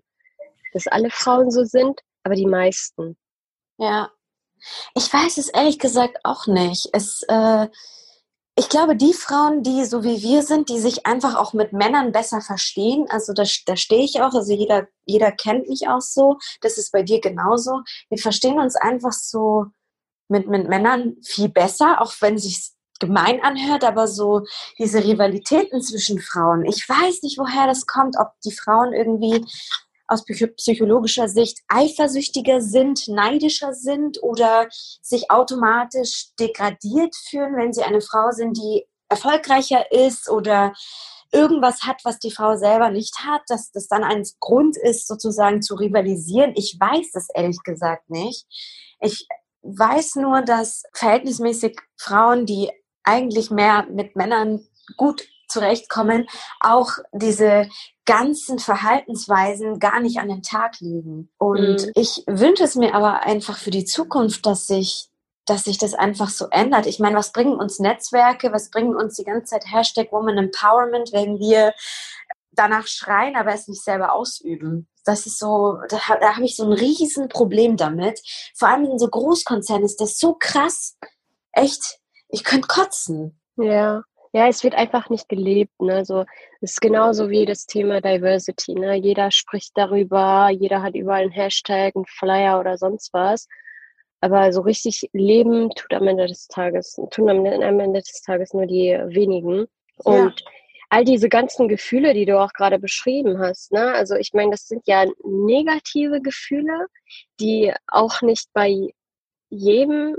dass 0.72 0.86
alle 0.86 1.10
Frauen 1.10 1.50
so 1.50 1.64
sind, 1.64 2.00
aber 2.24 2.34
die 2.34 2.46
meisten. 2.46 3.16
Ja. 3.78 4.10
Ich 4.94 5.12
weiß 5.12 5.38
es 5.38 5.48
ehrlich 5.48 5.78
gesagt 5.78 6.18
auch 6.24 6.46
nicht. 6.48 6.88
Es, 6.92 7.22
äh, 7.28 7.68
ich 8.58 8.68
glaube, 8.68 8.96
die 8.96 9.12
Frauen, 9.12 9.62
die 9.62 9.84
so 9.84 10.02
wie 10.02 10.20
wir 10.20 10.42
sind, 10.42 10.68
die 10.68 10.80
sich 10.80 11.06
einfach 11.06 11.36
auch 11.36 11.52
mit 11.52 11.72
Männern 11.72 12.10
besser 12.10 12.40
verstehen, 12.40 13.06
also 13.08 13.32
da, 13.32 13.44
da 13.66 13.76
stehe 13.76 14.02
ich 14.02 14.20
auch, 14.20 14.34
also 14.34 14.52
jeder, 14.52 14.88
jeder 15.04 15.30
kennt 15.30 15.68
mich 15.68 15.86
auch 15.86 16.00
so, 16.00 16.38
das 16.60 16.76
ist 16.76 16.90
bei 16.90 17.04
dir 17.04 17.20
genauso. 17.20 17.82
Wir 18.08 18.18
verstehen 18.18 18.58
uns 18.58 18.74
einfach 18.74 19.12
so 19.12 19.66
mit, 20.28 20.48
mit 20.48 20.68
Männern 20.68 21.18
viel 21.22 21.48
besser, 21.48 22.00
auch 22.00 22.12
wenn 22.18 22.36
sich 22.36 22.72
gemein 22.98 23.40
anhört, 23.44 23.84
aber 23.84 24.08
so 24.08 24.42
diese 24.76 25.04
Rivalitäten 25.04 25.80
zwischen 25.80 26.18
Frauen. 26.18 26.64
Ich 26.64 26.88
weiß 26.88 27.22
nicht, 27.22 27.38
woher 27.38 27.68
das 27.68 27.86
kommt, 27.86 28.16
ob 28.18 28.32
die 28.44 28.52
Frauen 28.52 28.92
irgendwie 28.92 29.46
aus 30.08 30.24
psychologischer 30.24 31.28
Sicht 31.28 31.58
eifersüchtiger 31.68 32.60
sind, 32.60 33.06
neidischer 33.08 33.74
sind 33.74 34.22
oder 34.22 34.68
sich 34.70 35.30
automatisch 35.30 36.34
degradiert 36.40 37.14
fühlen, 37.14 37.56
wenn 37.56 37.72
sie 37.72 37.82
eine 37.82 38.00
Frau 38.00 38.30
sind, 38.32 38.56
die 38.56 38.86
erfolgreicher 39.08 39.92
ist 39.92 40.28
oder 40.28 40.72
irgendwas 41.32 41.82
hat, 41.82 42.00
was 42.04 42.18
die 42.18 42.30
Frau 42.30 42.56
selber 42.56 42.90
nicht 42.90 43.18
hat, 43.24 43.42
dass 43.48 43.70
das 43.70 43.86
dann 43.86 44.02
ein 44.02 44.24
Grund 44.40 44.76
ist, 44.76 45.06
sozusagen 45.06 45.62
zu 45.62 45.74
rivalisieren. 45.74 46.52
Ich 46.56 46.76
weiß 46.78 47.12
das 47.12 47.28
ehrlich 47.34 47.62
gesagt 47.64 48.08
nicht. 48.10 48.46
Ich 49.00 49.26
weiß 49.62 50.16
nur, 50.16 50.42
dass 50.42 50.84
verhältnismäßig 50.94 51.78
Frauen, 51.96 52.46
die 52.46 52.70
eigentlich 53.02 53.50
mehr 53.50 53.86
mit 53.90 54.16
Männern 54.16 54.66
gut 54.96 55.28
zurechtkommen, 55.58 56.28
auch 56.60 56.90
diese 57.12 57.68
ganzen 58.04 58.58
Verhaltensweisen 58.58 59.78
gar 59.78 60.00
nicht 60.00 60.18
an 60.18 60.28
den 60.28 60.42
Tag 60.42 60.80
legen. 60.80 61.30
Und 61.38 61.86
mhm. 61.86 61.92
ich 61.94 62.24
wünsche 62.26 62.64
es 62.64 62.74
mir 62.74 62.94
aber 62.94 63.22
einfach 63.24 63.58
für 63.58 63.70
die 63.70 63.84
Zukunft, 63.84 64.46
dass 64.46 64.66
sich 64.66 65.08
dass 65.46 65.64
sich 65.64 65.78
das 65.78 65.94
einfach 65.94 66.28
so 66.28 66.48
ändert. 66.50 66.84
Ich 66.84 66.98
meine, 66.98 67.16
was 67.16 67.32
bringen 67.32 67.54
uns 67.54 67.78
Netzwerke, 67.78 68.52
was 68.52 68.68
bringen 68.68 68.94
uns 68.94 69.16
die 69.16 69.24
ganze 69.24 69.46
Zeit 69.46 69.64
Hashtag 69.72 70.12
Woman 70.12 70.36
Empowerment, 70.36 71.10
wenn 71.14 71.38
wir 71.38 71.72
danach 72.52 72.86
schreien, 72.86 73.34
aber 73.34 73.54
es 73.54 73.66
nicht 73.66 73.82
selber 73.82 74.12
ausüben. 74.12 74.88
Das 75.06 75.24
ist 75.24 75.38
so, 75.38 75.78
da, 75.88 75.98
da 76.20 76.34
habe 76.34 76.44
ich 76.44 76.54
so 76.54 76.64
ein 76.64 76.72
riesen 76.74 77.30
Problem 77.30 77.78
damit. 77.78 78.20
Vor 78.54 78.68
allem 78.68 78.84
in 78.84 78.98
so 78.98 79.08
Großkonzernen 79.08 79.86
ist 79.86 80.02
das 80.02 80.18
so 80.18 80.36
krass. 80.38 80.98
Echt, 81.52 81.98
ich 82.28 82.44
könnte 82.44 82.68
kotzen. 82.68 83.40
Ja. 83.56 84.02
Ja, 84.32 84.48
es 84.48 84.62
wird 84.62 84.74
einfach 84.74 85.10
nicht 85.10 85.28
gelebt. 85.28 85.80
Ne? 85.80 86.04
So, 86.04 86.24
es 86.60 86.72
ist 86.72 86.80
genauso 86.80 87.30
wie 87.30 87.46
das 87.46 87.66
Thema 87.66 88.00
Diversity. 88.00 88.74
Ne? 88.74 88.96
Jeder 88.96 89.30
spricht 89.30 89.72
darüber, 89.76 90.50
jeder 90.50 90.82
hat 90.82 90.94
überall 90.94 91.22
einen 91.22 91.30
Hashtag, 91.30 91.96
einen 91.96 92.06
Flyer 92.06 92.60
oder 92.60 92.76
sonst 92.76 93.12
was. 93.12 93.48
Aber 94.20 94.52
so 94.52 94.62
richtig 94.62 95.08
leben 95.12 95.70
tut 95.70 95.92
am 95.94 96.08
Ende 96.08 96.26
des 96.26 96.48
Tages, 96.48 97.00
tun 97.10 97.30
am, 97.30 97.44
Ende 97.46 98.00
des 98.00 98.22
Tages 98.22 98.52
nur 98.52 98.66
die 98.66 98.98
wenigen. 99.06 99.66
Und 99.98 100.40
ja. 100.40 100.50
all 100.90 101.04
diese 101.04 101.28
ganzen 101.28 101.68
Gefühle, 101.68 102.14
die 102.14 102.24
du 102.24 102.40
auch 102.40 102.52
gerade 102.52 102.78
beschrieben 102.78 103.38
hast, 103.38 103.72
ne? 103.72 103.92
Also 103.92 104.16
ich 104.16 104.32
meine, 104.32 104.50
das 104.52 104.66
sind 104.66 104.82
ja 104.86 105.04
negative 105.24 106.20
Gefühle, 106.20 106.86
die 107.40 107.72
auch 107.86 108.20
nicht 108.22 108.48
bei 108.52 108.88
jedem 109.50 110.16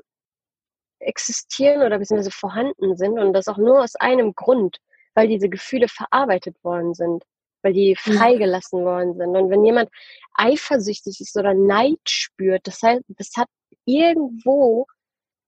existieren 1.00 1.82
oder 1.82 2.00
beziehungsweise 2.00 2.32
vorhanden 2.32 2.96
sind 2.98 3.20
und 3.20 3.34
das 3.34 3.48
auch 3.48 3.58
nur 3.58 3.84
aus 3.84 3.96
einem 3.96 4.34
Grund, 4.36 4.77
weil 5.13 5.27
diese 5.27 5.50
Gefühle 5.50 5.88
verarbeitet 5.88 6.56
worden 6.63 6.94
sind, 6.94 7.24
weil 7.62 7.74
die 7.74 7.96
freigelassen 7.96 8.84
worden 8.84 9.15
sind. 9.15 9.36
Und 9.36 9.50
wenn 9.50 9.65
jemand 9.65 9.89
eifersüchtig 10.34 11.20
ist 11.20 11.38
oder 11.38 11.53
Neid 11.53 12.00
spürt, 12.08 12.68
das 12.68 12.82
heißt, 12.82 13.03
das 13.10 13.32
hat 13.36 13.48
irgendwo 13.86 14.86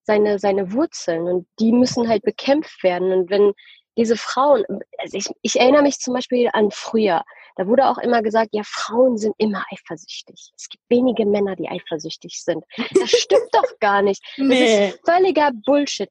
seine, 0.04 0.40
seine 0.40 0.74
Wurzeln 0.74 1.28
und 1.28 1.48
die 1.60 1.72
müssen 1.72 2.08
halt 2.08 2.24
bekämpft 2.24 2.84
werden. 2.84 3.12
Und 3.12 3.30
wenn 3.30 3.54
diese 3.98 4.16
Frauen, 4.16 4.64
also 4.98 5.18
ich, 5.18 5.26
ich 5.42 5.60
erinnere 5.60 5.84
mich 5.84 6.00
zum 6.00 6.14
Beispiel 6.14 6.50
an 6.54 6.72
früher, 6.72 7.24
da 7.56 7.68
wurde 7.68 7.88
auch 7.88 7.98
immer 7.98 8.22
gesagt, 8.22 8.50
ja, 8.54 8.62
Frauen 8.64 9.18
sind 9.18 9.36
immer 9.38 9.66
eifersüchtig. 9.72 10.52
Es 10.56 10.70
gibt 10.70 10.84
wenige 10.90 11.26
Männer, 11.26 11.56
die 11.56 11.70
eifersüchtig 11.70 12.42
sind. 12.42 12.64
Das 12.94 13.10
stimmt 13.12 13.48
doch 13.52 13.80
gar 13.80 14.02
nicht. 14.02 14.24
Das 14.38 14.48
nee. 14.48 14.90
ist 14.90 15.00
völliger 15.06 15.52
Bullshit. 15.66 16.10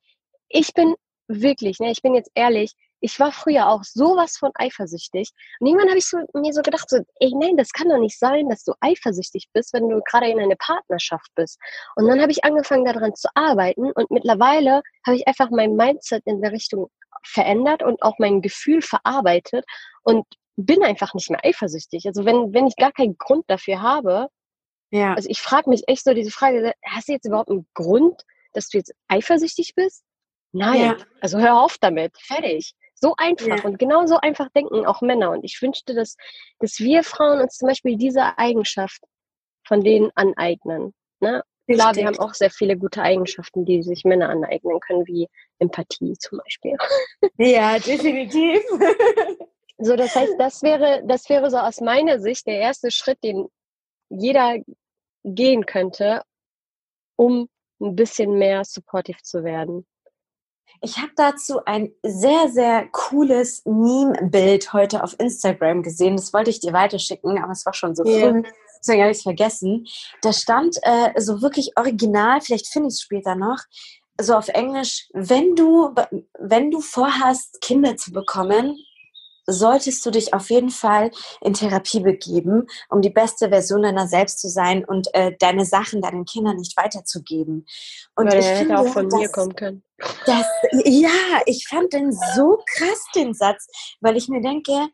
Ich 0.48 0.74
bin 0.74 0.94
wirklich, 1.28 1.78
ne, 1.78 1.90
ich 1.90 2.02
bin 2.02 2.14
jetzt 2.14 2.30
ehrlich, 2.34 2.72
ich 3.00 3.18
war 3.18 3.32
früher 3.32 3.68
auch 3.68 3.82
sowas 3.82 4.36
von 4.36 4.50
eifersüchtig. 4.54 5.30
Und 5.58 5.66
irgendwann 5.66 5.88
habe 5.88 5.98
ich 5.98 6.06
so, 6.06 6.18
mir 6.34 6.52
so 6.52 6.62
gedacht, 6.62 6.88
so, 6.88 6.98
ey, 7.18 7.32
nein, 7.34 7.56
das 7.56 7.72
kann 7.72 7.88
doch 7.88 7.98
nicht 7.98 8.18
sein, 8.18 8.48
dass 8.48 8.64
du 8.64 8.72
eifersüchtig 8.80 9.48
bist, 9.52 9.72
wenn 9.72 9.88
du 9.88 10.00
gerade 10.02 10.28
in 10.28 10.38
einer 10.38 10.56
Partnerschaft 10.56 11.28
bist. 11.34 11.58
Und 11.96 12.06
dann 12.06 12.20
habe 12.20 12.30
ich 12.32 12.44
angefangen, 12.44 12.84
daran 12.84 13.14
zu 13.14 13.28
arbeiten. 13.34 13.90
Und 13.92 14.10
mittlerweile 14.10 14.82
habe 15.06 15.16
ich 15.16 15.26
einfach 15.26 15.50
mein 15.50 15.76
Mindset 15.76 16.22
in 16.26 16.42
der 16.42 16.52
Richtung 16.52 16.88
verändert 17.24 17.82
und 17.82 18.02
auch 18.02 18.18
mein 18.18 18.40
Gefühl 18.40 18.82
verarbeitet 18.82 19.64
und 20.02 20.26
bin 20.56 20.82
einfach 20.82 21.14
nicht 21.14 21.30
mehr 21.30 21.44
eifersüchtig. 21.44 22.06
Also 22.06 22.24
wenn, 22.24 22.52
wenn 22.52 22.66
ich 22.66 22.76
gar 22.76 22.92
keinen 22.92 23.16
Grund 23.16 23.44
dafür 23.48 23.80
habe, 23.80 24.28
ja. 24.90 25.14
also 25.14 25.28
ich 25.28 25.40
frage 25.40 25.70
mich 25.70 25.82
echt 25.86 26.04
so 26.04 26.14
diese 26.14 26.30
Frage, 26.30 26.74
hast 26.84 27.08
du 27.08 27.12
jetzt 27.12 27.26
überhaupt 27.26 27.50
einen 27.50 27.66
Grund, 27.74 28.22
dass 28.52 28.68
du 28.68 28.78
jetzt 28.78 28.92
eifersüchtig 29.08 29.74
bist? 29.74 30.04
Nein. 30.52 30.80
Ja. 30.80 30.96
Also 31.20 31.38
hör 31.38 31.60
auf 31.60 31.78
damit. 31.78 32.16
Fertig. 32.18 32.74
So 33.00 33.14
einfach. 33.16 33.58
Ja. 33.58 33.64
Und 33.64 33.78
genau 33.78 34.06
so 34.06 34.16
einfach 34.18 34.48
denken 34.50 34.86
auch 34.86 35.00
Männer. 35.00 35.30
Und 35.30 35.44
ich 35.44 35.60
wünschte, 35.62 35.94
dass, 35.94 36.16
dass 36.58 36.78
wir 36.78 37.02
Frauen 37.02 37.40
uns 37.40 37.56
zum 37.56 37.68
Beispiel 37.68 37.96
diese 37.96 38.38
Eigenschaft 38.38 39.00
von 39.66 39.82
denen 39.82 40.10
aneignen. 40.14 40.92
Ne? 41.20 41.42
Klar, 41.66 41.94
wir 41.94 42.06
haben 42.06 42.18
auch 42.18 42.34
sehr 42.34 42.50
viele 42.50 42.76
gute 42.76 43.02
Eigenschaften, 43.02 43.64
die 43.64 43.82
sich 43.82 44.04
Männer 44.04 44.28
aneignen 44.28 44.80
können, 44.80 45.06
wie 45.06 45.28
Empathie 45.58 46.14
zum 46.18 46.38
Beispiel. 46.38 46.76
Ja, 47.38 47.78
definitiv. 47.78 48.60
So, 49.82 49.96
das 49.96 50.14
heißt, 50.14 50.34
das 50.38 50.62
wäre, 50.62 51.02
das 51.06 51.30
wäre 51.30 51.50
so 51.50 51.56
aus 51.56 51.80
meiner 51.80 52.20
Sicht 52.20 52.46
der 52.46 52.58
erste 52.58 52.90
Schritt, 52.90 53.24
den 53.24 53.48
jeder 54.10 54.58
gehen 55.24 55.64
könnte, 55.64 56.22
um 57.16 57.48
ein 57.80 57.96
bisschen 57.96 58.38
mehr 58.38 58.64
supportive 58.66 59.22
zu 59.22 59.42
werden. 59.42 59.86
Ich 60.82 60.96
habe 60.96 61.12
dazu 61.14 61.64
ein 61.66 61.92
sehr, 62.02 62.48
sehr 62.48 62.88
cooles 62.90 63.62
Meme-Bild 63.66 64.72
heute 64.72 65.04
auf 65.04 65.14
Instagram 65.18 65.82
gesehen. 65.82 66.16
Das 66.16 66.32
wollte 66.32 66.50
ich 66.50 66.60
dir 66.60 66.72
weiterschicken, 66.72 67.38
aber 67.42 67.52
es 67.52 67.66
war 67.66 67.74
schon 67.74 67.94
so 67.94 68.04
yeah. 68.04 68.30
früh, 68.30 68.42
deswegen 68.80 69.02
habe 69.02 69.10
ich 69.10 69.18
es 69.18 69.22
vergessen. 69.22 69.86
Da 70.22 70.32
stand 70.32 70.78
äh, 70.82 71.20
so 71.20 71.42
wirklich 71.42 71.72
original, 71.76 72.40
vielleicht 72.40 72.68
finde 72.68 72.88
ich 72.88 72.94
es 72.94 73.02
später 73.02 73.34
noch, 73.34 73.58
so 74.20 74.34
auf 74.34 74.48
Englisch, 74.48 75.08
wenn 75.12 75.54
du, 75.54 75.94
wenn 76.38 76.70
du 76.70 76.80
vorhast, 76.80 77.60
Kinder 77.60 77.96
zu 77.96 78.12
bekommen, 78.12 78.78
solltest 79.46 80.04
du 80.04 80.10
dich 80.10 80.34
auf 80.34 80.50
jeden 80.50 80.70
Fall 80.70 81.10
in 81.40 81.54
Therapie 81.54 82.00
begeben, 82.00 82.66
um 82.88 83.02
die 83.02 83.10
beste 83.10 83.48
Version 83.48 83.82
deiner 83.82 84.06
selbst 84.06 84.40
zu 84.40 84.48
sein 84.48 84.84
und 84.84 85.12
äh, 85.14 85.32
deine 85.38 85.64
Sachen 85.64 86.02
deinen 86.02 86.24
Kindern 86.24 86.56
nicht 86.56 86.76
weiterzugeben. 86.76 87.66
Und 88.14 88.30
Weil 88.30 88.40
ich 88.40 88.46
hätte 88.46 88.58
finde, 88.60 88.78
auch 88.78 88.86
von 88.86 89.08
dass, 89.08 89.20
mir 89.20 89.28
kommen 89.28 89.54
können. 89.54 89.82
Das, 90.26 90.46
ja, 90.84 91.40
ich 91.46 91.66
fand 91.68 91.92
den 91.92 92.12
so 92.12 92.58
krass, 92.74 93.04
den 93.14 93.34
Satz, 93.34 93.66
weil 94.00 94.16
ich 94.16 94.28
mir 94.28 94.40
denke, 94.40 94.88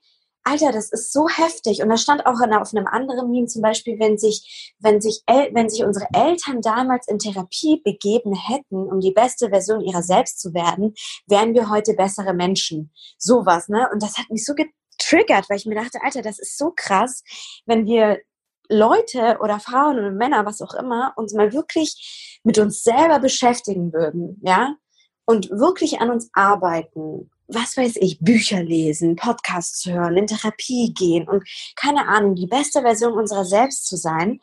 Alter, 0.47 0.71
das 0.71 0.91
ist 0.93 1.12
so 1.12 1.29
heftig. 1.29 1.83
Und 1.83 1.88
da 1.88 1.97
stand 1.97 2.25
auch 2.25 2.35
auf 2.35 2.73
einem 2.73 2.87
anderen 2.87 3.31
Meme 3.31 3.47
zum 3.47 3.62
Beispiel, 3.62 3.99
wenn 3.99 4.17
sich, 4.17 4.75
wenn 4.79 5.00
sich, 5.00 5.23
wenn 5.26 5.69
sich 5.69 5.83
unsere 5.83 6.07
Eltern 6.15 6.61
damals 6.61 7.09
in 7.09 7.19
Therapie 7.19 7.83
begeben 7.85 8.33
hätten, 8.33 8.76
um 8.76 9.00
die 9.00 9.11
beste 9.11 9.49
Version 9.49 9.81
ihrer 9.81 10.03
selbst 10.03 10.41
zu 10.41 10.55
werden, 10.55 10.95
wären 11.26 11.55
wir 11.55 11.69
heute 11.69 11.95
bessere 11.95 12.33
Menschen. 12.33 12.93
Sowas, 13.19 13.69
ne? 13.69 13.88
Und 13.93 14.03
das 14.03 14.19
hat 14.19 14.31
mich 14.31 14.45
so 14.45 14.55
getriggert, 14.55 15.50
weil 15.50 15.57
ich 15.57 15.67
mir 15.67 15.75
dachte, 15.75 15.99
Alter, 16.05 16.23
das 16.23 16.38
ist 16.38 16.57
so 16.57 16.73
krass, 16.75 17.25
wenn 17.67 17.85
wir 17.87 18.21
Leute 18.69 19.38
oder 19.41 19.59
Frauen 19.59 19.99
oder 19.99 20.12
Männer, 20.12 20.47
was 20.47 20.61
auch 20.61 20.75
immer, 20.75 21.12
uns 21.17 21.35
mal 21.35 21.53
wirklich 21.53 22.38
mit 22.45 22.59
uns 22.59 22.85
selber 22.85 23.19
beschäftigen 23.19 23.93
würden, 23.93 24.41
ja? 24.45 24.76
Und 25.25 25.50
wirklich 25.50 26.00
an 26.00 26.11
uns 26.11 26.31
arbeiten 26.35 27.33
was 27.49 27.76
weiß 27.76 27.97
ich, 27.97 28.19
Bücher 28.21 28.62
lesen, 28.62 29.17
Podcasts 29.17 29.87
hören, 29.87 30.17
in 30.17 30.26
Therapie 30.26 30.93
gehen 30.93 31.29
und 31.29 31.49
keine 31.76 32.09
Ahnung, 32.09 32.35
die 32.35 32.47
beste 32.47 32.83
Version 32.83 33.12
unserer 33.12 33.45
selbst 33.45 33.87
zu 33.87 33.97
sein, 33.97 34.41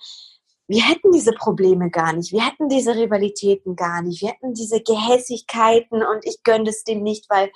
wir 0.68 0.88
hätten 0.88 1.12
diese 1.12 1.34
Probleme 1.34 1.90
gar 1.90 2.14
nicht, 2.14 2.32
wir 2.32 2.46
hätten 2.46 2.70
diese 2.70 2.96
Rivalitäten 2.96 3.76
gar 3.76 4.02
nicht, 4.02 4.22
wir 4.22 4.30
hätten 4.30 4.54
diese 4.54 4.82
Gehässigkeiten 4.82 6.04
und 6.04 6.26
ich 6.26 6.42
gönne 6.44 6.70
es 6.70 6.84
dem 6.84 7.04
nicht, 7.04 7.30
weil 7.30 7.52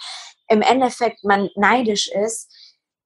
im 0.50 0.62
Endeffekt 0.62 1.24
man 1.24 1.50
neidisch 1.56 2.10
ist. 2.10 2.54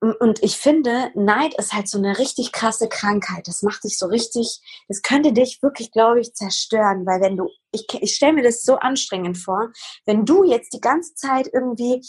Und 0.02 0.42
ich 0.42 0.58
finde, 0.58 1.12
Neid 1.14 1.54
ist 1.60 1.74
halt 1.74 1.88
so 1.88 2.00
eine 2.00 2.18
richtig 2.18 2.52
krasse 2.52 2.90
Krankheit. 2.90 3.48
Das 3.48 3.62
macht 3.62 3.84
dich 3.84 4.00
so 4.00 4.08
richtig, 4.08 4.60
das 4.88 5.04
könnte 5.04 5.32
dich 5.32 5.62
wirklich, 5.62 5.92
glaube 5.92 6.20
ich, 6.20 6.34
zerstören, 6.34 7.06
weil 7.06 7.22
wenn 7.22 7.38
du, 7.38 7.48
ich, 7.72 7.86
ich 8.02 8.16
stelle 8.16 8.34
mir 8.34 8.42
das 8.42 8.64
so 8.64 8.78
anstrengend 8.78 9.38
vor, 9.38 9.72
wenn 10.08 10.26
du 10.26 10.44
jetzt 10.44 10.74
die 10.74 10.82
ganze 10.82 11.14
Zeit 11.14 11.52
irgendwie 11.54 12.02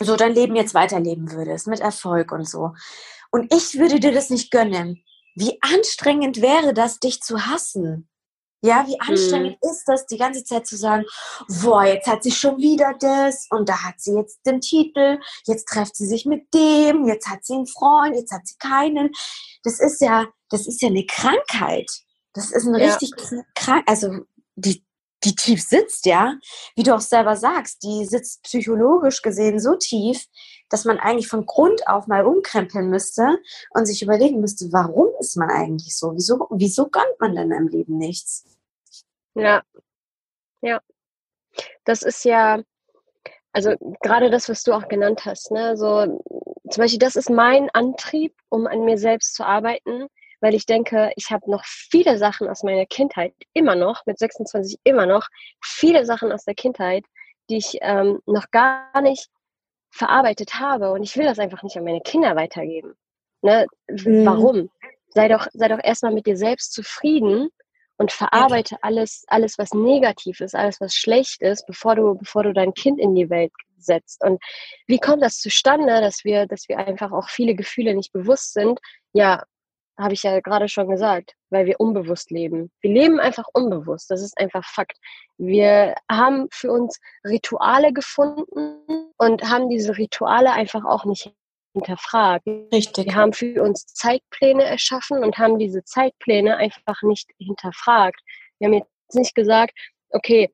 so 0.00 0.16
dein 0.16 0.32
Leben 0.32 0.56
jetzt 0.56 0.72
weiterleben 0.72 1.32
würdest, 1.32 1.66
mit 1.66 1.80
Erfolg 1.80 2.32
und 2.32 2.48
so. 2.48 2.72
Und 3.30 3.52
ich 3.52 3.78
würde 3.78 4.00
dir 4.00 4.12
das 4.12 4.30
nicht 4.30 4.50
gönnen. 4.50 5.04
Wie 5.34 5.58
anstrengend 5.60 6.40
wäre 6.40 6.72
das, 6.72 6.98
dich 6.98 7.20
zu 7.20 7.44
hassen? 7.44 8.08
Ja, 8.66 8.84
wie 8.88 8.98
anstrengend 8.98 9.58
mhm. 9.62 9.70
ist 9.70 9.84
das, 9.86 10.06
die 10.06 10.18
ganze 10.18 10.42
Zeit 10.42 10.66
zu 10.66 10.76
sagen, 10.76 11.04
boah, 11.62 11.84
jetzt 11.84 12.08
hat 12.08 12.24
sie 12.24 12.32
schon 12.32 12.58
wieder 12.58 12.94
das 12.98 13.46
und 13.50 13.68
da 13.68 13.84
hat 13.84 13.94
sie 13.98 14.14
jetzt 14.14 14.40
den 14.44 14.60
Titel, 14.60 15.20
jetzt 15.46 15.68
trefft 15.68 15.94
sie 15.94 16.06
sich 16.06 16.26
mit 16.26 16.52
dem, 16.52 17.06
jetzt 17.06 17.28
hat 17.28 17.44
sie 17.44 17.54
einen 17.54 17.68
Freund, 17.68 18.16
jetzt 18.16 18.32
hat 18.32 18.44
sie 18.44 18.56
keinen. 18.58 19.12
Das 19.62 19.78
ist 19.78 20.00
ja, 20.00 20.26
das 20.50 20.66
ist 20.66 20.82
ja 20.82 20.88
eine 20.88 21.06
Krankheit. 21.06 21.90
Das 22.32 22.50
ist 22.50 22.66
ein 22.66 22.74
ja. 22.74 22.86
richtig 22.86 23.12
krank, 23.54 23.84
also 23.86 24.10
die, 24.56 24.84
die 25.22 25.36
tief 25.36 25.62
sitzt, 25.62 26.04
ja, 26.04 26.34
wie 26.74 26.82
du 26.82 26.94
auch 26.94 27.00
selber 27.00 27.36
sagst, 27.36 27.84
die 27.84 28.04
sitzt 28.04 28.42
psychologisch 28.42 29.22
gesehen 29.22 29.60
so 29.60 29.76
tief, 29.76 30.26
dass 30.68 30.84
man 30.84 30.98
eigentlich 30.98 31.28
von 31.28 31.46
Grund 31.46 31.86
auf 31.86 32.08
mal 32.08 32.26
umkrempeln 32.26 32.90
müsste 32.90 33.38
und 33.70 33.86
sich 33.86 34.02
überlegen 34.02 34.40
müsste, 34.40 34.72
warum 34.72 35.08
ist 35.20 35.36
man 35.36 35.50
eigentlich 35.50 35.96
so? 35.96 36.12
Wieso, 36.14 36.48
wieso 36.50 36.88
gönnt 36.88 37.20
man 37.20 37.36
denn 37.36 37.52
im 37.52 37.68
Leben 37.68 37.96
nichts? 37.96 38.44
Ja, 39.36 39.62
ja. 40.62 40.80
Das 41.84 42.02
ist 42.02 42.24
ja, 42.24 42.60
also 43.52 43.74
gerade 44.02 44.30
das, 44.30 44.48
was 44.48 44.62
du 44.62 44.72
auch 44.72 44.88
genannt 44.88 45.24
hast, 45.24 45.50
ne, 45.50 45.76
so 45.76 46.22
zum 46.70 46.82
Beispiel, 46.82 46.98
das 46.98 47.16
ist 47.16 47.30
mein 47.30 47.70
Antrieb, 47.70 48.34
um 48.48 48.66
an 48.66 48.84
mir 48.84 48.98
selbst 48.98 49.34
zu 49.34 49.44
arbeiten, 49.44 50.08
weil 50.40 50.54
ich 50.54 50.66
denke, 50.66 51.12
ich 51.16 51.30
habe 51.30 51.50
noch 51.50 51.64
viele 51.64 52.18
Sachen 52.18 52.48
aus 52.48 52.62
meiner 52.62 52.86
Kindheit, 52.86 53.34
immer 53.52 53.76
noch, 53.76 54.04
mit 54.06 54.18
26 54.18 54.80
immer 54.84 55.06
noch, 55.06 55.28
viele 55.62 56.04
Sachen 56.04 56.32
aus 56.32 56.44
der 56.44 56.54
Kindheit, 56.54 57.04
die 57.48 57.58
ich 57.58 57.78
ähm, 57.82 58.20
noch 58.26 58.50
gar 58.50 59.00
nicht 59.00 59.28
verarbeitet 59.90 60.58
habe 60.58 60.90
und 60.92 61.02
ich 61.02 61.16
will 61.16 61.24
das 61.24 61.38
einfach 61.38 61.62
nicht 61.62 61.76
an 61.76 61.84
meine 61.84 62.00
Kinder 62.00 62.36
weitergeben. 62.36 62.94
Ne? 63.42 63.66
Mhm. 63.88 64.26
Warum? 64.26 64.70
Sei 65.08 65.28
doch, 65.28 65.46
sei 65.52 65.68
doch 65.68 65.82
erstmal 65.82 66.12
mit 66.12 66.26
dir 66.26 66.36
selbst 66.36 66.72
zufrieden 66.72 67.50
und 67.98 68.12
verarbeite 68.12 68.76
alles, 68.82 69.24
alles, 69.28 69.58
was 69.58 69.72
negativ 69.72 70.40
ist, 70.40 70.54
alles, 70.54 70.80
was 70.80 70.94
schlecht 70.94 71.42
ist, 71.42 71.66
bevor 71.66 71.96
du, 71.96 72.14
bevor 72.14 72.42
du 72.42 72.52
dein 72.52 72.74
Kind 72.74 73.00
in 73.00 73.14
die 73.14 73.30
Welt 73.30 73.52
setzt. 73.78 74.22
Und 74.24 74.42
wie 74.86 74.98
kommt 74.98 75.22
das 75.22 75.38
zustande, 75.38 76.00
dass 76.00 76.24
wir, 76.24 76.46
dass 76.46 76.68
wir 76.68 76.78
einfach 76.78 77.12
auch 77.12 77.28
viele 77.28 77.54
Gefühle 77.54 77.94
nicht 77.94 78.12
bewusst 78.12 78.52
sind? 78.52 78.80
Ja, 79.12 79.44
habe 79.98 80.12
ich 80.12 80.22
ja 80.22 80.40
gerade 80.40 80.68
schon 80.68 80.88
gesagt, 80.88 81.34
weil 81.48 81.64
wir 81.64 81.80
unbewusst 81.80 82.30
leben. 82.30 82.70
Wir 82.80 82.92
leben 82.92 83.18
einfach 83.18 83.46
unbewusst. 83.52 84.10
Das 84.10 84.20
ist 84.20 84.36
einfach 84.38 84.64
Fakt. 84.64 84.98
Wir 85.38 85.94
haben 86.10 86.48
für 86.52 86.70
uns 86.70 87.00
Rituale 87.24 87.92
gefunden 87.92 89.12
und 89.16 89.42
haben 89.48 89.70
diese 89.70 89.96
Rituale 89.96 90.52
einfach 90.52 90.84
auch 90.84 91.06
nicht 91.06 91.32
hinterfragt. 91.76 92.46
Richtig. 92.72 93.06
Wir 93.06 93.14
haben 93.14 93.32
für 93.32 93.62
uns 93.62 93.86
Zeitpläne 93.86 94.64
erschaffen 94.64 95.22
und 95.22 95.38
haben 95.38 95.58
diese 95.58 95.84
Zeitpläne 95.84 96.56
einfach 96.56 97.02
nicht 97.02 97.30
hinterfragt. 97.38 98.20
Wir 98.58 98.66
haben 98.66 98.74
jetzt 98.74 99.14
nicht 99.14 99.34
gesagt, 99.34 99.72
okay, 100.10 100.50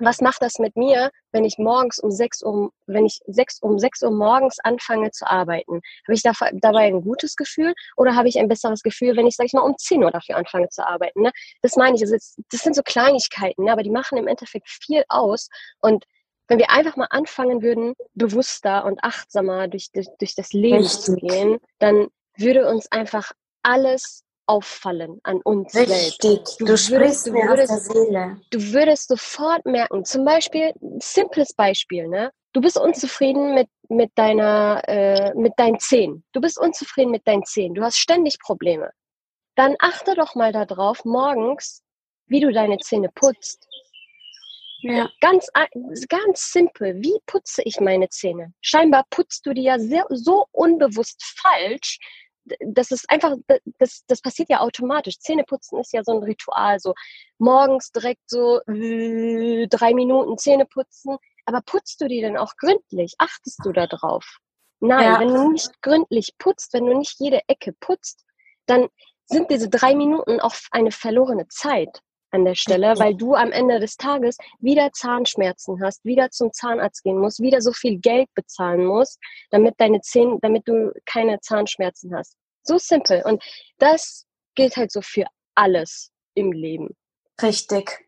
was 0.00 0.20
macht 0.22 0.40
das 0.40 0.58
mit 0.58 0.76
mir, 0.76 1.10
wenn 1.32 1.44
ich 1.44 1.58
morgens 1.58 1.98
um 1.98 2.10
sechs 2.10 2.42
Uhr, 2.42 2.72
wenn 2.86 3.04
ich 3.04 3.20
sechs, 3.26 3.58
um 3.60 3.78
sechs 3.78 4.02
Uhr 4.02 4.10
morgens 4.10 4.58
anfange 4.60 5.10
zu 5.10 5.30
arbeiten? 5.30 5.80
Habe 6.06 6.14
ich 6.14 6.22
dabei 6.22 6.86
ein 6.86 7.02
gutes 7.02 7.36
Gefühl 7.36 7.74
oder 7.96 8.16
habe 8.16 8.28
ich 8.28 8.38
ein 8.38 8.48
besseres 8.48 8.82
Gefühl, 8.82 9.16
wenn 9.16 9.26
ich, 9.26 9.36
sag 9.36 9.46
ich 9.46 9.52
mal, 9.52 9.60
um 9.60 9.76
zehn 9.76 10.02
Uhr 10.02 10.10
dafür 10.10 10.36
anfange 10.36 10.68
zu 10.70 10.86
arbeiten? 10.86 11.22
Ne? 11.22 11.32
Das 11.60 11.76
meine 11.76 11.96
ich, 11.96 12.02
das, 12.02 12.36
das 12.50 12.60
sind 12.62 12.74
so 12.74 12.82
Kleinigkeiten, 12.82 13.64
ne? 13.64 13.72
aber 13.72 13.82
die 13.82 13.90
machen 13.90 14.16
im 14.16 14.26
Endeffekt 14.26 14.68
viel 14.70 15.04
aus. 15.08 15.48
Und 15.80 16.04
wenn 16.50 16.58
wir 16.58 16.70
einfach 16.70 16.96
mal 16.96 17.06
anfangen 17.10 17.62
würden, 17.62 17.94
bewusster 18.14 18.84
und 18.84 19.02
achtsamer 19.04 19.68
durch, 19.68 19.92
durch, 19.92 20.08
durch 20.18 20.34
das 20.34 20.52
Leben 20.52 20.78
Richtig. 20.78 21.00
zu 21.00 21.14
gehen, 21.14 21.58
dann 21.78 22.08
würde 22.36 22.68
uns 22.68 22.90
einfach 22.90 23.30
alles 23.62 24.24
auffallen 24.46 25.20
an 25.22 25.40
uns 25.42 25.76
Richtig. 25.76 26.18
selbst. 26.18 26.60
Du, 26.60 26.64
du 26.64 26.76
sprichst 26.76 27.28
du 27.28 27.32
würdest, 27.32 27.70
aus 27.70 27.84
der 27.84 27.94
Seele. 27.94 28.40
Du 28.50 28.72
würdest 28.72 29.08
sofort 29.08 29.64
merken, 29.64 30.04
zum 30.04 30.24
Beispiel, 30.24 30.72
simples 30.98 31.54
Beispiel, 31.54 32.08
ne? 32.08 32.32
Du 32.52 32.60
bist 32.60 32.76
unzufrieden 32.76 33.54
mit, 33.54 33.68
mit 33.88 34.10
deiner, 34.16 34.82
äh, 34.88 35.32
mit 35.34 35.52
deinen 35.56 35.78
Zähnen. 35.78 36.24
Du 36.32 36.40
bist 36.40 36.58
unzufrieden 36.58 37.12
mit 37.12 37.28
deinen 37.28 37.44
Zähnen. 37.44 37.74
Du 37.74 37.82
hast 37.84 37.96
ständig 37.96 38.40
Probleme. 38.40 38.90
Dann 39.54 39.76
achte 39.78 40.16
doch 40.16 40.34
mal 40.34 40.50
darauf, 40.50 41.04
morgens, 41.04 41.84
wie 42.26 42.40
du 42.40 42.50
deine 42.50 42.78
Zähne 42.78 43.08
putzt. 43.14 43.68
Ja. 44.82 45.08
Ganz, 45.20 45.48
ganz 46.08 46.52
simpel. 46.52 46.96
Wie 47.02 47.18
putze 47.26 47.62
ich 47.64 47.80
meine 47.80 48.08
Zähne? 48.08 48.52
Scheinbar 48.60 49.04
putzt 49.10 49.44
du 49.46 49.52
die 49.52 49.64
ja 49.64 49.78
sehr, 49.78 50.06
so 50.10 50.46
unbewusst 50.52 51.22
falsch, 51.38 51.98
das 52.60 52.90
ist 52.90 53.08
einfach, 53.10 53.34
das, 53.78 54.04
das 54.06 54.20
passiert 54.20 54.48
ja 54.48 54.60
automatisch. 54.60 55.18
Zähneputzen 55.18 55.78
ist 55.78 55.92
ja 55.92 56.02
so 56.02 56.12
ein 56.12 56.22
Ritual, 56.22 56.78
so 56.78 56.94
morgens 57.38 57.92
direkt 57.92 58.22
so 58.26 58.60
äh, 58.66 59.66
drei 59.68 59.94
Minuten 59.94 60.38
Zähne 60.38 60.66
putzen. 60.66 61.16
Aber 61.46 61.60
putzt 61.62 62.00
du 62.00 62.08
die 62.08 62.20
denn 62.20 62.36
auch 62.36 62.56
gründlich? 62.56 63.14
Achtest 63.18 63.60
du 63.64 63.72
da 63.72 63.86
drauf? 63.86 64.38
Nein, 64.80 65.04
ja. 65.04 65.20
wenn 65.20 65.34
du 65.34 65.52
nicht 65.52 65.82
gründlich 65.82 66.34
putzt, 66.38 66.72
wenn 66.72 66.86
du 66.86 66.96
nicht 66.96 67.16
jede 67.18 67.40
Ecke 67.48 67.72
putzt, 67.80 68.24
dann 68.66 68.88
sind 69.26 69.50
diese 69.50 69.68
drei 69.68 69.94
Minuten 69.94 70.40
auch 70.40 70.54
eine 70.70 70.90
verlorene 70.90 71.48
Zeit 71.48 72.00
an 72.30 72.44
der 72.44 72.54
Stelle, 72.54 72.98
weil 72.98 73.14
du 73.14 73.34
am 73.34 73.52
Ende 73.52 73.80
des 73.80 73.96
Tages 73.96 74.36
wieder 74.58 74.90
Zahnschmerzen 74.92 75.82
hast, 75.82 76.04
wieder 76.04 76.30
zum 76.30 76.52
Zahnarzt 76.52 77.02
gehen 77.02 77.18
musst, 77.18 77.40
wieder 77.40 77.60
so 77.60 77.72
viel 77.72 77.98
Geld 77.98 78.28
bezahlen 78.34 78.84
musst, 78.84 79.18
damit 79.50 79.74
deine 79.78 80.00
Zähne, 80.00 80.38
damit 80.40 80.66
du 80.68 80.92
keine 81.06 81.40
Zahnschmerzen 81.40 82.14
hast. 82.14 82.36
So 82.62 82.78
simpel. 82.78 83.22
Und 83.24 83.42
das 83.78 84.26
gilt 84.54 84.76
halt 84.76 84.92
so 84.92 85.00
für 85.02 85.26
alles 85.54 86.10
im 86.34 86.52
Leben. 86.52 86.96
Richtig. 87.42 88.04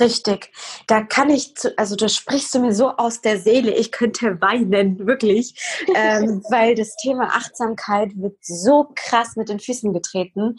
Richtig. 0.00 0.50
Da 0.88 1.02
kann 1.02 1.30
ich, 1.30 1.56
zu, 1.56 1.76
also 1.78 1.94
da 1.94 2.08
sprichst 2.08 2.52
du 2.54 2.58
mir 2.58 2.74
so 2.74 2.90
aus 2.90 3.20
der 3.20 3.38
Seele. 3.38 3.72
Ich 3.72 3.92
könnte 3.92 4.40
weinen, 4.40 5.06
wirklich, 5.06 5.54
ähm, 5.94 6.42
weil 6.50 6.74
das 6.74 6.96
Thema 6.96 7.28
Achtsamkeit 7.28 8.10
wird 8.16 8.36
so 8.42 8.90
krass 8.94 9.36
mit 9.36 9.48
den 9.48 9.60
Füßen 9.60 9.92
getreten. 9.92 10.56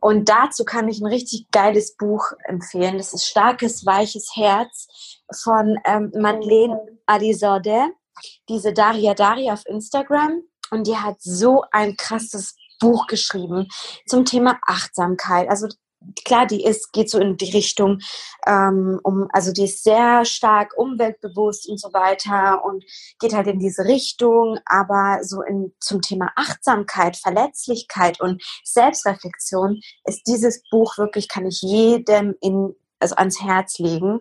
Und 0.00 0.28
dazu 0.28 0.64
kann 0.64 0.88
ich 0.88 1.00
ein 1.00 1.06
richtig 1.06 1.46
geiles 1.52 1.96
Buch 1.96 2.32
empfehlen. 2.44 2.98
Das 2.98 3.12
ist 3.12 3.26
Starkes, 3.26 3.86
weiches 3.86 4.32
Herz 4.34 4.88
von 5.42 5.78
ähm, 5.84 6.10
Madeleine 6.16 6.80
Alizadeh, 7.06 7.86
diese 8.48 8.72
Daria 8.72 9.14
Daria 9.14 9.52
auf 9.52 9.64
Instagram. 9.66 10.42
Und 10.70 10.86
die 10.86 10.96
hat 10.96 11.16
so 11.20 11.64
ein 11.70 11.96
krasses 11.96 12.56
Buch 12.80 13.06
geschrieben 13.06 13.68
zum 14.06 14.24
Thema 14.24 14.58
Achtsamkeit. 14.66 15.48
Also 15.48 15.68
klar, 16.24 16.46
die 16.46 16.64
ist, 16.64 16.92
geht 16.92 17.10
so 17.10 17.18
in 17.18 17.36
die 17.36 17.50
Richtung, 17.52 18.00
ähm, 18.46 19.00
um, 19.02 19.28
also 19.32 19.52
die 19.52 19.64
ist 19.64 19.82
sehr 19.82 20.24
stark 20.24 20.76
umweltbewusst 20.76 21.68
und 21.68 21.80
so 21.80 21.92
weiter 21.92 22.64
und 22.64 22.84
geht 23.20 23.34
halt 23.34 23.46
in 23.46 23.58
diese 23.58 23.84
Richtung, 23.84 24.58
aber 24.66 25.20
so 25.22 25.42
in, 25.42 25.72
zum 25.80 26.00
Thema 26.00 26.30
Achtsamkeit, 26.36 27.16
Verletzlichkeit 27.16 28.20
und 28.20 28.42
Selbstreflexion 28.64 29.80
ist 30.04 30.26
dieses 30.26 30.62
Buch 30.70 30.98
wirklich, 30.98 31.28
kann 31.28 31.46
ich 31.46 31.60
jedem 31.62 32.34
in, 32.40 32.74
also 32.98 33.16
ans 33.16 33.42
Herz 33.42 33.78
legen. 33.78 34.20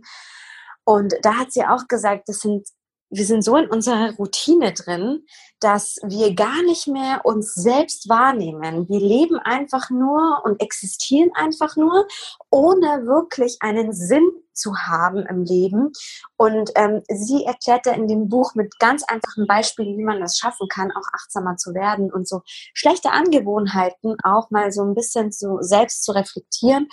Und 0.83 1.13
da 1.21 1.35
hat 1.35 1.51
sie 1.51 1.65
auch 1.65 1.87
gesagt, 1.87 2.27
das 2.27 2.39
sind 2.39 2.67
wir 3.11 3.25
sind 3.25 3.43
so 3.43 3.57
in 3.57 3.69
unserer 3.69 4.13
Routine 4.15 4.73
drin, 4.73 5.25
dass 5.59 5.97
wir 6.03 6.33
gar 6.33 6.63
nicht 6.63 6.87
mehr 6.87 7.21
uns 7.23 7.53
selbst 7.53 8.09
wahrnehmen. 8.09 8.87
Wir 8.89 8.99
leben 8.99 9.37
einfach 9.37 9.89
nur 9.89 10.41
und 10.43 10.61
existieren 10.61 11.29
einfach 11.35 11.75
nur, 11.75 12.07
ohne 12.49 13.05
wirklich 13.05 13.57
einen 13.59 13.93
Sinn 13.93 14.27
zu 14.53 14.75
haben 14.75 15.25
im 15.25 15.43
Leben. 15.43 15.91
Und 16.37 16.71
ähm, 16.75 17.01
sie 17.09 17.43
erklärt 17.43 17.85
da 17.85 17.91
in 17.91 18.07
dem 18.07 18.29
Buch 18.29 18.55
mit 18.55 18.79
ganz 18.79 19.03
einfachen 19.03 19.45
Beispielen, 19.45 19.97
wie 19.97 20.03
man 20.03 20.21
das 20.21 20.37
schaffen 20.37 20.67
kann, 20.67 20.91
auch 20.91 21.07
achtsamer 21.13 21.57
zu 21.57 21.73
werden 21.73 22.11
und 22.11 22.27
so 22.27 22.41
schlechte 22.45 23.11
Angewohnheiten 23.11 24.15
auch 24.23 24.51
mal 24.51 24.71
so 24.71 24.83
ein 24.83 24.95
bisschen 24.95 25.31
zu, 25.31 25.57
selbst 25.61 26.03
zu 26.03 26.13
reflektieren 26.13 26.87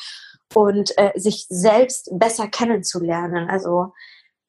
und 0.54 0.96
äh, 0.98 1.12
sich 1.18 1.46
selbst 1.48 2.10
besser 2.12 2.48
kennenzulernen. 2.48 3.48
Also 3.48 3.92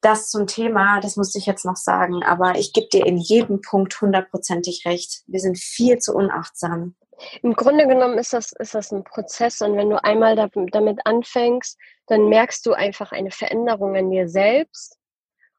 das 0.00 0.30
zum 0.30 0.46
Thema, 0.46 1.00
das 1.00 1.16
musste 1.16 1.38
ich 1.38 1.46
jetzt 1.46 1.64
noch 1.64 1.76
sagen, 1.76 2.22
aber 2.22 2.56
ich 2.56 2.72
gebe 2.72 2.88
dir 2.88 3.06
in 3.06 3.18
jedem 3.18 3.60
Punkt 3.60 4.00
hundertprozentig 4.00 4.86
recht. 4.86 5.22
Wir 5.26 5.40
sind 5.40 5.58
viel 5.58 5.98
zu 5.98 6.14
unachtsam. 6.14 6.94
Im 7.42 7.52
Grunde 7.54 7.86
genommen 7.86 8.16
ist 8.16 8.32
das, 8.32 8.52
ist 8.52 8.74
das 8.74 8.92
ein 8.92 9.04
Prozess 9.04 9.60
und 9.60 9.76
wenn 9.76 9.90
du 9.90 10.02
einmal 10.02 10.36
damit 10.36 11.00
anfängst, 11.04 11.78
dann 12.06 12.28
merkst 12.28 12.64
du 12.64 12.72
einfach 12.72 13.12
eine 13.12 13.30
Veränderung 13.30 13.94
an 13.94 14.10
dir 14.10 14.28
selbst 14.28 14.96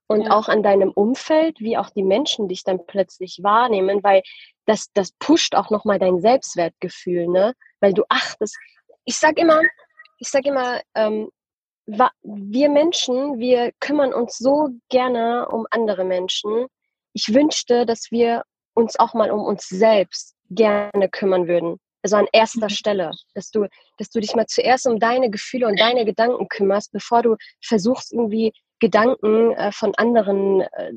und 0.08 0.24
ja. 0.24 0.32
auch 0.32 0.50
an 0.50 0.64
deinem 0.64 0.92
Umfeld, 0.92 1.60
wie 1.60 1.78
auch 1.78 1.90
die 1.90 2.04
Menschen 2.04 2.48
dich 2.48 2.64
dann 2.64 2.86
plötzlich 2.86 3.40
wahrnehmen, 3.44 4.04
weil 4.04 4.24
das, 4.66 4.88
das 4.94 5.12
pusht 5.20 5.56
auch 5.56 5.70
nochmal 5.70 6.00
dein 6.00 6.20
Selbstwertgefühl, 6.20 7.28
ne? 7.28 7.54
Weil 7.80 7.94
du 7.94 8.04
achtest. 8.10 8.58
Ich 9.06 9.18
sag 9.18 9.38
immer, 9.38 9.62
ich 10.18 10.30
sag 10.30 10.46
immer, 10.46 10.82
ähm, 10.96 11.30
wir 11.86 12.70
Menschen, 12.70 13.40
wir 13.40 13.72
kümmern 13.80 14.14
uns 14.14 14.38
so 14.38 14.70
gerne 14.90 15.48
um 15.50 15.66
andere 15.72 16.04
Menschen. 16.04 16.68
Ich 17.14 17.34
wünschte, 17.34 17.86
dass 17.86 18.12
wir 18.12 18.44
uns 18.74 18.98
auch 18.98 19.14
mal 19.14 19.32
um 19.32 19.42
uns 19.42 19.68
selbst 19.68 20.36
gerne 20.50 21.10
kümmern 21.10 21.48
würden. 21.48 21.78
also 22.04 22.16
an 22.16 22.28
erster 22.32 22.70
Stelle, 22.70 23.12
dass 23.36 23.52
du, 23.52 23.68
dass 23.98 24.10
du 24.10 24.20
dich 24.20 24.36
mal 24.36 24.48
zuerst 24.48 24.88
um 24.88 25.00
deine 25.00 25.30
Gefühle 25.30 25.68
und 25.68 25.80
deine 25.80 26.06
Gedanken 26.06 26.48
kümmerst, 26.48 26.92
bevor 26.92 27.22
du 27.22 27.36
versuchst, 27.64 28.12
irgendwie 28.12 28.54
Gedanken 28.80 29.52
äh, 29.52 29.72
von 29.72 29.94
anderen 29.96 30.62
äh, 30.62 30.94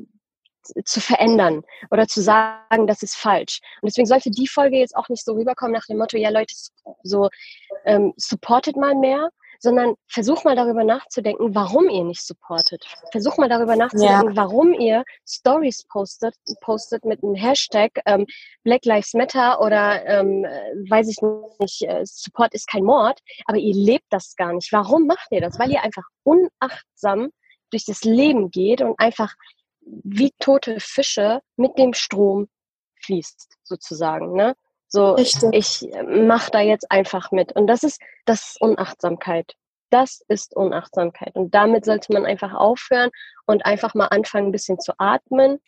zu 0.83 0.99
verändern 0.99 1.63
oder 1.91 2.07
zu 2.07 2.21
sagen, 2.21 2.87
das 2.87 3.03
ist 3.03 3.15
falsch. 3.15 3.59
Und 3.81 3.87
deswegen 3.87 4.07
sollte 4.07 4.31
die 4.31 4.47
Folge 4.47 4.77
jetzt 4.77 4.95
auch 4.95 5.09
nicht 5.09 5.23
so 5.23 5.33
rüberkommen 5.33 5.73
nach 5.73 5.85
dem 5.85 5.97
Motto, 5.97 6.17
ja 6.17 6.29
Leute, 6.29 6.55
so 7.03 7.29
ähm, 7.85 8.13
supportet 8.17 8.75
mal 8.75 8.95
mehr, 8.95 9.29
sondern 9.59 9.95
versuch 10.07 10.43
mal 10.43 10.55
darüber 10.55 10.83
nachzudenken, 10.83 11.55
warum 11.55 11.89
ihr 11.89 12.03
nicht 12.03 12.25
supportet. 12.25 12.85
Versuch 13.11 13.37
mal 13.37 13.49
darüber 13.49 13.75
nachzudenken, 13.75 14.29
ja. 14.29 14.35
warum 14.35 14.73
ihr 14.73 15.03
Stories 15.27 15.83
postet, 15.87 16.35
postet 16.61 17.05
mit 17.05 17.23
einem 17.23 17.35
Hashtag 17.35 17.91
ähm, 18.05 18.25
Black 18.63 18.85
Lives 18.85 19.13
Matter 19.13 19.61
oder 19.61 20.05
ähm, 20.05 20.43
weiß 20.89 21.09
ich 21.09 21.17
nicht, 21.59 21.81
äh, 21.83 22.05
Support 22.05 22.53
ist 22.53 22.67
kein 22.67 22.83
Mord, 22.83 23.19
aber 23.45 23.57
ihr 23.57 23.73
lebt 23.73 24.07
das 24.09 24.35
gar 24.35 24.53
nicht. 24.53 24.71
Warum 24.71 25.07
macht 25.07 25.27
ihr 25.31 25.41
das? 25.41 25.59
Weil 25.59 25.71
ihr 25.71 25.83
einfach 25.83 26.03
unachtsam 26.23 27.29
durch 27.71 27.85
das 27.85 28.03
Leben 28.03 28.51
geht 28.51 28.81
und 28.81 28.99
einfach 28.99 29.33
wie 29.85 30.31
tote 30.39 30.79
Fische 30.79 31.41
mit 31.57 31.77
dem 31.77 31.93
Strom 31.93 32.47
fließt, 33.03 33.57
sozusagen. 33.63 34.33
Ne? 34.33 34.55
So, 34.95 35.11
Richtig. 35.11 35.49
ich 35.51 35.89
mache 36.07 36.51
da 36.51 36.61
jetzt 36.61 36.89
einfach 36.89 37.29
mit. 37.31 37.51
Und 37.51 37.67
das 37.67 37.83
ist, 37.83 38.01
das 38.23 38.51
ist 38.51 38.61
Unachtsamkeit. 38.61 39.53
Das 39.89 40.23
ist 40.29 40.55
Unachtsamkeit. 40.55 41.35
Und 41.35 41.53
damit 41.53 41.83
sollte 41.83 42.13
man 42.13 42.25
einfach 42.25 42.53
aufhören 42.53 43.11
und 43.45 43.65
einfach 43.65 43.93
mal 43.93 44.05
anfangen, 44.05 44.47
ein 44.47 44.51
bisschen 44.53 44.79
zu 44.79 44.93
atmen. 44.97 45.59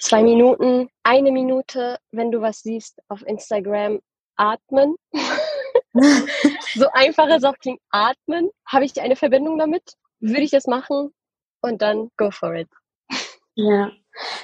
Zwei 0.00 0.22
Minuten, 0.22 0.88
eine 1.02 1.32
Minute, 1.32 1.98
wenn 2.12 2.30
du 2.30 2.40
was 2.40 2.60
siehst 2.60 2.98
auf 3.08 3.20
Instagram, 3.26 4.00
atmen. 4.36 4.96
so 6.74 6.86
einfach 6.94 7.28
es 7.28 7.44
auch 7.44 7.58
klingt, 7.58 7.82
atmen. 7.90 8.48
Habe 8.66 8.86
ich 8.86 8.98
eine 9.02 9.16
Verbindung 9.16 9.58
damit? 9.58 9.96
Würde 10.20 10.44
ich 10.44 10.50
das 10.50 10.66
machen? 10.66 11.12
Und 11.60 11.82
dann 11.82 12.08
go 12.16 12.30
for 12.30 12.54
it. 12.54 12.70
Ja. 13.54 13.92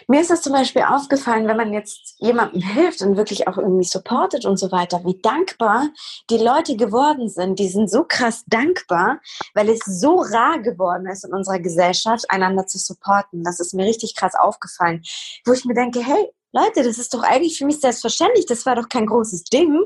Mir 0.07 0.21
ist 0.21 0.31
das 0.31 0.43
zum 0.43 0.53
Beispiel 0.53 0.83
aufgefallen, 0.83 1.47
wenn 1.47 1.57
man 1.57 1.73
jetzt 1.73 2.15
jemandem 2.19 2.63
hilft 2.63 3.03
und 3.03 3.17
wirklich 3.17 3.49
auch 3.49 3.59
irgendwie 3.59 3.87
supportet 3.87 4.47
und 4.47 4.57
so 4.57 4.73
weiter, 4.73 5.05
wie 5.05 5.21
dankbar 5.21 5.89
die 6.31 6.39
Leute 6.39 6.77
geworden 6.77 7.29
sind. 7.29 7.59
Die 7.59 7.69
sind 7.69 7.91
so 7.91 8.05
krass 8.05 8.45
dankbar, 8.47 9.21
weil 9.55 9.69
es 9.69 9.81
so 9.81 10.21
rar 10.21 10.61
geworden 10.61 11.07
ist 11.07 11.25
in 11.25 11.33
unserer 11.33 11.59
Gesellschaft, 11.59 12.31
einander 12.31 12.67
zu 12.67 12.79
supporten. 12.79 13.45
Das 13.45 13.61
ist 13.61 13.75
mir 13.75 13.85
richtig 13.85 14.15
krass 14.15 14.35
aufgefallen. 14.35 15.03
Wo 15.45 15.53
ich 15.53 15.65
mir 15.65 15.75
denke, 15.75 16.01
hey, 16.01 16.33
Leute, 16.53 16.83
das 16.83 16.99
ist 16.99 17.13
doch 17.13 17.23
eigentlich 17.23 17.59
für 17.59 17.67
mich 17.67 17.81
selbstverständlich. 17.81 18.47
Das 18.47 18.65
war 18.65 18.75
doch 18.75 18.89
kein 18.89 19.07
großes 19.07 19.45
Ding. 19.45 19.79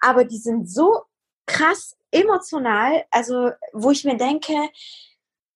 Aber 0.00 0.24
die 0.24 0.38
sind 0.38 0.70
so 0.70 1.02
krass 1.46 1.96
emotional, 2.10 3.04
also 3.10 3.50
wo 3.72 3.90
ich 3.90 4.04
mir 4.04 4.16
denke, 4.16 4.54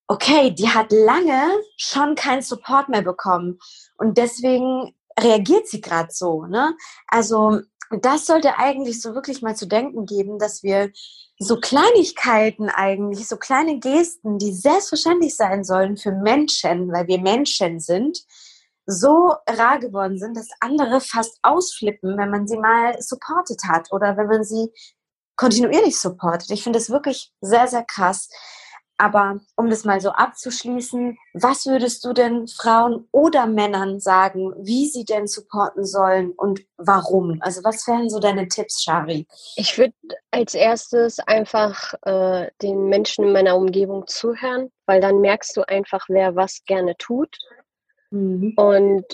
okay, 0.06 0.50
die 0.50 0.68
hat 0.68 0.92
lange 0.92 1.50
schon 1.76 2.14
keinen 2.14 2.42
Support 2.42 2.88
mehr 2.88 3.02
bekommen 3.02 3.58
und 3.96 4.18
deswegen 4.18 4.94
reagiert 5.18 5.68
sie 5.68 5.80
gerade 5.80 6.10
so. 6.10 6.46
Ne? 6.46 6.76
Also 7.08 7.60
das 8.00 8.26
sollte 8.26 8.58
eigentlich 8.58 9.00
so 9.00 9.14
wirklich 9.14 9.42
mal 9.42 9.56
zu 9.56 9.66
denken 9.66 10.06
geben, 10.06 10.38
dass 10.38 10.62
wir 10.62 10.90
so 11.38 11.58
Kleinigkeiten 11.58 12.68
eigentlich, 12.68 13.28
so 13.28 13.36
kleine 13.36 13.78
Gesten, 13.78 14.38
die 14.38 14.52
selbstverständlich 14.52 15.36
sein 15.36 15.64
sollen 15.64 15.96
für 15.96 16.12
Menschen, 16.12 16.92
weil 16.92 17.06
wir 17.08 17.20
Menschen 17.20 17.80
sind, 17.80 18.24
so 18.86 19.34
rar 19.48 19.78
geworden 19.78 20.18
sind, 20.18 20.36
dass 20.36 20.48
andere 20.60 21.00
fast 21.00 21.38
ausflippen, 21.42 22.18
wenn 22.18 22.30
man 22.30 22.46
sie 22.46 22.58
mal 22.58 23.00
supportet 23.00 23.62
hat 23.66 23.90
oder 23.92 24.16
wenn 24.16 24.26
man 24.26 24.44
sie 24.44 24.68
kontinuierlich 25.36 25.98
supportet. 25.98 26.50
Ich 26.50 26.62
finde 26.62 26.78
es 26.78 26.90
wirklich 26.90 27.32
sehr, 27.40 27.66
sehr 27.66 27.84
krass. 27.84 28.28
Aber 28.96 29.40
um 29.56 29.70
das 29.70 29.84
mal 29.84 30.00
so 30.00 30.10
abzuschließen, 30.10 31.18
was 31.32 31.66
würdest 31.66 32.04
du 32.04 32.12
denn 32.12 32.46
Frauen 32.46 33.08
oder 33.10 33.46
Männern 33.46 33.98
sagen, 33.98 34.52
wie 34.58 34.86
sie 34.86 35.04
denn 35.04 35.26
supporten 35.26 35.84
sollen 35.84 36.30
und 36.30 36.64
warum? 36.76 37.38
Also 37.40 37.64
was 37.64 37.86
wären 37.88 38.08
so 38.08 38.20
deine 38.20 38.46
Tipps, 38.46 38.82
Shari? 38.82 39.26
Ich 39.56 39.76
würde 39.78 39.94
als 40.30 40.54
erstes 40.54 41.18
einfach 41.18 41.94
äh, 42.02 42.50
den 42.62 42.88
Menschen 42.88 43.24
in 43.24 43.32
meiner 43.32 43.56
Umgebung 43.56 44.06
zuhören, 44.06 44.70
weil 44.86 45.00
dann 45.00 45.20
merkst 45.20 45.56
du 45.56 45.62
einfach, 45.66 46.06
wer 46.08 46.36
was 46.36 46.62
gerne 46.64 46.96
tut. 46.96 47.36
Mhm. 48.10 48.54
Und 48.56 49.04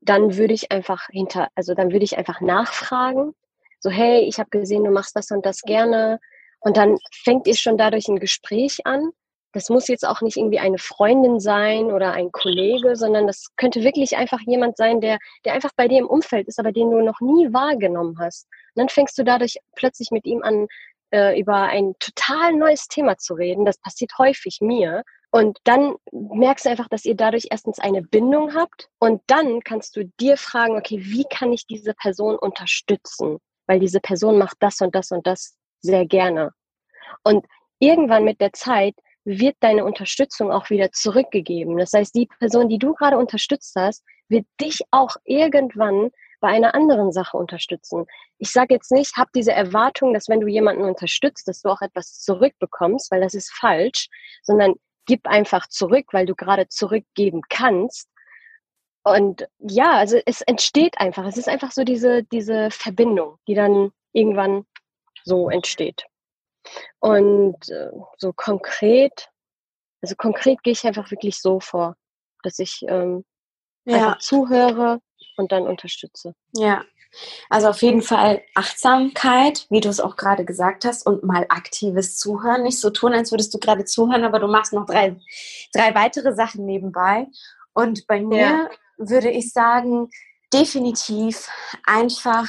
dann 0.00 0.38
würde 0.38 0.54
ich 0.54 0.72
einfach 0.72 1.08
hinter, 1.10 1.48
also 1.54 1.74
dann 1.74 1.92
würde 1.92 2.04
ich 2.04 2.16
einfach 2.16 2.40
nachfragen. 2.40 3.34
So, 3.80 3.90
hey, 3.90 4.20
ich 4.20 4.38
habe 4.38 4.48
gesehen, 4.50 4.84
du 4.84 4.90
machst 4.90 5.14
das 5.14 5.30
und 5.30 5.44
das 5.44 5.60
gerne 5.60 6.20
und 6.60 6.76
dann 6.76 6.98
fängt 7.12 7.46
ihr 7.46 7.56
schon 7.56 7.78
dadurch 7.78 8.08
ein 8.08 8.18
Gespräch 8.18 8.80
an. 8.84 9.10
Das 9.52 9.68
muss 9.68 9.88
jetzt 9.88 10.06
auch 10.06 10.20
nicht 10.20 10.36
irgendwie 10.36 10.60
eine 10.60 10.78
Freundin 10.78 11.40
sein 11.40 11.86
oder 11.90 12.12
ein 12.12 12.30
Kollege, 12.30 12.94
sondern 12.94 13.26
das 13.26 13.48
könnte 13.56 13.82
wirklich 13.82 14.16
einfach 14.16 14.40
jemand 14.46 14.76
sein, 14.76 15.00
der, 15.00 15.18
der 15.44 15.54
einfach 15.54 15.72
bei 15.76 15.88
dir 15.88 15.98
im 15.98 16.06
Umfeld 16.06 16.46
ist, 16.46 16.60
aber 16.60 16.70
den 16.70 16.90
du 16.90 17.00
noch 17.02 17.20
nie 17.20 17.52
wahrgenommen 17.52 18.16
hast. 18.20 18.46
Und 18.74 18.82
dann 18.82 18.88
fängst 18.88 19.18
du 19.18 19.24
dadurch 19.24 19.56
plötzlich 19.74 20.12
mit 20.12 20.24
ihm 20.24 20.42
an, 20.42 20.68
äh, 21.12 21.40
über 21.40 21.62
ein 21.62 21.94
total 21.98 22.52
neues 22.52 22.86
Thema 22.86 23.18
zu 23.18 23.34
reden. 23.34 23.64
Das 23.64 23.78
passiert 23.78 24.12
häufig 24.18 24.58
mir. 24.60 25.02
Und 25.32 25.58
dann 25.64 25.96
merkst 26.12 26.66
du 26.66 26.70
einfach, 26.70 26.88
dass 26.88 27.04
ihr 27.04 27.16
dadurch 27.16 27.48
erstens 27.50 27.78
eine 27.78 28.02
Bindung 28.02 28.54
habt 28.54 28.88
und 28.98 29.22
dann 29.28 29.60
kannst 29.62 29.94
du 29.96 30.04
dir 30.20 30.36
fragen, 30.36 30.76
okay, 30.76 30.98
wie 31.00 31.24
kann 31.24 31.52
ich 31.52 31.66
diese 31.66 31.94
Person 31.94 32.36
unterstützen? 32.36 33.38
Weil 33.66 33.78
diese 33.78 34.00
Person 34.00 34.38
macht 34.38 34.56
das 34.60 34.80
und 34.80 34.94
das 34.94 35.12
und 35.12 35.26
das 35.26 35.56
sehr 35.80 36.06
gerne. 36.06 36.52
Und 37.24 37.46
irgendwann 37.78 38.24
mit 38.24 38.40
der 38.40 38.52
Zeit 38.52 38.94
wird 39.24 39.56
deine 39.60 39.84
Unterstützung 39.84 40.50
auch 40.50 40.70
wieder 40.70 40.92
zurückgegeben. 40.92 41.76
Das 41.76 41.92
heißt, 41.92 42.14
die 42.14 42.26
Person, 42.38 42.68
die 42.68 42.78
du 42.78 42.94
gerade 42.94 43.18
unterstützt 43.18 43.74
hast, 43.76 44.04
wird 44.28 44.46
dich 44.60 44.80
auch 44.90 45.16
irgendwann 45.24 46.10
bei 46.40 46.48
einer 46.48 46.74
anderen 46.74 47.12
Sache 47.12 47.36
unterstützen. 47.36 48.06
Ich 48.38 48.50
sage 48.50 48.74
jetzt 48.74 48.90
nicht, 48.90 49.16
hab 49.16 49.30
diese 49.32 49.52
Erwartung, 49.52 50.14
dass 50.14 50.28
wenn 50.28 50.40
du 50.40 50.46
jemanden 50.46 50.82
unterstützt, 50.82 51.46
dass 51.46 51.60
du 51.60 51.68
auch 51.68 51.82
etwas 51.82 52.20
zurückbekommst, 52.20 53.10
weil 53.10 53.20
das 53.20 53.34
ist 53.34 53.52
falsch, 53.52 54.08
sondern 54.42 54.74
gib 55.06 55.26
einfach 55.26 55.68
zurück, 55.68 56.06
weil 56.12 56.26
du 56.26 56.34
gerade 56.34 56.68
zurückgeben 56.68 57.42
kannst. 57.48 58.08
Und 59.02 59.48
ja, 59.58 59.92
also 59.92 60.18
es 60.24 60.40
entsteht 60.42 60.98
einfach. 60.98 61.26
Es 61.26 61.36
ist 61.36 61.48
einfach 61.48 61.72
so 61.72 61.84
diese, 61.84 62.22
diese 62.24 62.70
Verbindung, 62.70 63.36
die 63.46 63.54
dann 63.54 63.92
irgendwann 64.12 64.64
so 65.24 65.50
entsteht. 65.50 66.04
Und 66.98 67.68
äh, 67.68 67.90
so 68.18 68.32
konkret, 68.32 69.28
also 70.02 70.14
konkret 70.16 70.62
gehe 70.62 70.72
ich 70.72 70.84
einfach 70.84 71.10
wirklich 71.10 71.40
so 71.40 71.60
vor, 71.60 71.96
dass 72.42 72.58
ich 72.58 72.82
ähm, 72.88 73.24
ja. 73.84 73.96
einfach 73.96 74.18
zuhöre 74.18 75.00
und 75.36 75.52
dann 75.52 75.66
unterstütze. 75.66 76.34
Ja, 76.54 76.84
also 77.48 77.68
auf 77.68 77.82
jeden 77.82 78.02
Fall 78.02 78.42
Achtsamkeit, 78.54 79.66
wie 79.70 79.80
du 79.80 79.88
es 79.88 80.00
auch 80.00 80.16
gerade 80.16 80.44
gesagt 80.44 80.84
hast, 80.84 81.06
und 81.06 81.24
mal 81.24 81.46
aktives 81.48 82.18
Zuhören. 82.18 82.62
Nicht 82.62 82.80
so 82.80 82.90
tun, 82.90 83.12
als 83.12 83.32
würdest 83.32 83.52
du 83.52 83.58
gerade 83.58 83.84
zuhören, 83.84 84.24
aber 84.24 84.38
du 84.38 84.46
machst 84.46 84.72
noch 84.72 84.86
drei, 84.86 85.16
drei 85.74 85.94
weitere 85.94 86.34
Sachen 86.34 86.64
nebenbei. 86.66 87.26
Und 87.72 88.06
bei 88.06 88.20
mir 88.20 88.38
ja. 88.38 88.70
würde 88.98 89.30
ich 89.30 89.52
sagen, 89.52 90.10
definitiv 90.52 91.48
einfach 91.84 92.48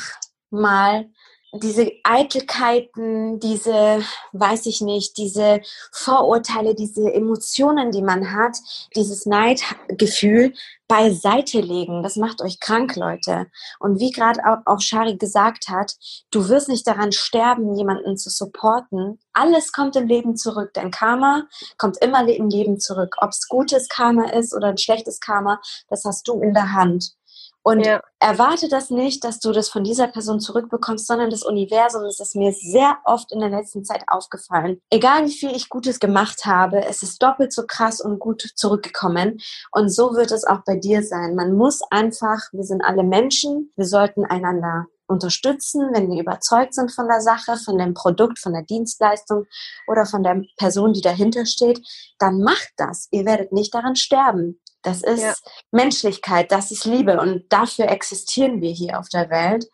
mal 0.50 1.10
diese 1.54 1.92
Eitelkeiten, 2.04 3.40
diese, 3.40 4.02
weiß 4.32 4.66
ich 4.68 4.82
nicht, 4.82 5.18
diese 5.18 5.62
Vorurteile, 5.92 6.76
diese 6.76 7.12
Emotionen, 7.14 7.92
die 7.92 8.02
man 8.02 8.32
hat, 8.32 8.58
dieses 8.96 9.26
Neidgefühl 9.26 10.54
beiseite 10.88 11.62
legen. 11.62 12.04
Das 12.04 12.16
macht 12.16 12.42
euch 12.42 12.60
krank, 12.60 12.96
Leute. 12.96 13.48
Und 13.80 14.00
wie 14.00 14.12
gerade 14.12 14.42
auch, 14.66 14.82
Shari 14.82 15.18
gesagt 15.18 15.68
hat, 15.70 15.96
du 16.32 16.50
wirst 16.50 16.70
nicht 16.70 16.86
daran 16.88 17.12
sterben, 17.12 17.76
jemanden 17.76 18.18
zu 18.18 18.30
supporten. 18.30 19.20
Alles 19.34 19.72
kommt 19.72 19.96
im 19.96 20.08
Leben 20.08 20.36
zurück. 20.36 20.72
Dein 20.74 20.92
Karma 20.92 21.44
kommt 21.78 21.98
immer 22.02 22.28
im 22.28 22.50
Leben 22.50 22.80
zurück. 22.80 23.16
Ob 23.20 23.30
es 23.30 23.48
gutes 23.48 23.88
Karma 23.88 24.30
ist 24.32 24.54
oder 24.54 24.68
ein 24.68 24.78
schlechtes 24.78 25.20
Karma, 25.20 25.62
das 25.90 26.04
hast 26.04 26.28
du 26.28 26.42
in 26.42 26.54
der 26.54 26.74
Hand. 26.74 27.14
Und 27.64 27.86
ja. 27.86 28.02
erwarte 28.20 28.70
das 28.70 28.90
nicht, 28.90 29.24
dass 29.24 29.40
du 29.40 29.52
das 29.52 29.70
von 29.70 29.84
dieser 29.84 30.08
Person 30.08 30.40
zurückbekommst, 30.40 31.06
sondern 31.06 31.30
das 31.30 31.44
Universum. 31.44 32.04
Das 32.04 32.20
ist 32.20 32.36
mir 32.36 32.54
sehr 32.54 32.98
oft 33.06 33.32
in 33.32 33.40
der 33.40 33.50
letzten 33.50 33.86
Zeit 33.86 34.04
aufgefallen. 34.08 34.82
Egal 34.90 35.26
wie 35.26 35.32
viel 35.32 35.52
ich 35.52 35.70
Gutes 35.70 36.00
gemacht 36.00 36.46
habe, 36.46 36.84
es 36.86 37.04
ist 37.04 37.22
doppelt 37.22 37.54
so 37.54 37.64
krass 37.68 38.02
und 38.02 38.20
gut 38.20 38.42
zurückgekommen. 38.56 39.40
Und 39.72 39.90
so 39.90 40.16
wird 40.16 40.32
es 40.32 40.44
auch 40.44 40.62
bei 40.66 40.76
dir 40.76 41.04
sein. 41.04 41.36
Man 41.36 41.54
muss 41.54 41.82
einfach, 41.92 42.40
wir 42.52 42.64
sind 42.64 42.82
alle 42.84 43.04
Menschen, 43.04 43.72
wir 43.76 43.86
sollten 43.86 44.26
einander 44.26 44.88
unterstützen, 45.12 45.90
wenn 45.94 46.10
wir 46.10 46.22
überzeugt 46.22 46.74
sind 46.74 46.92
von 46.92 47.08
der 47.08 47.22
Sache, 47.22 47.58
von 47.58 47.78
dem 47.78 47.94
Produkt, 47.94 48.40
von 48.40 48.54
der 48.54 48.64
Dienstleistung 48.64 49.46
oder 49.88 50.06
von 50.06 50.24
der 50.24 50.42
Person, 50.58 50.94
die 50.94 51.02
dahinter 51.02 51.46
steht, 51.46 51.86
dann 52.18 52.42
macht 52.42 52.72
das. 52.78 53.08
Ihr 53.12 53.26
werdet 53.26 53.52
nicht 53.52 53.74
daran 53.74 53.96
sterben. 53.96 54.60
Das 54.84 55.04
ist 55.04 55.22
ja. 55.22 55.34
Menschlichkeit, 55.72 56.52
das 56.52 56.72
ist 56.72 56.86
Liebe 56.86 57.20
und 57.20 57.46
dafür 57.52 57.90
existieren 57.90 58.62
wir 58.62 58.72
hier 58.72 59.00
auf 59.00 59.10
der 59.10 59.30
Welt. 59.30 59.68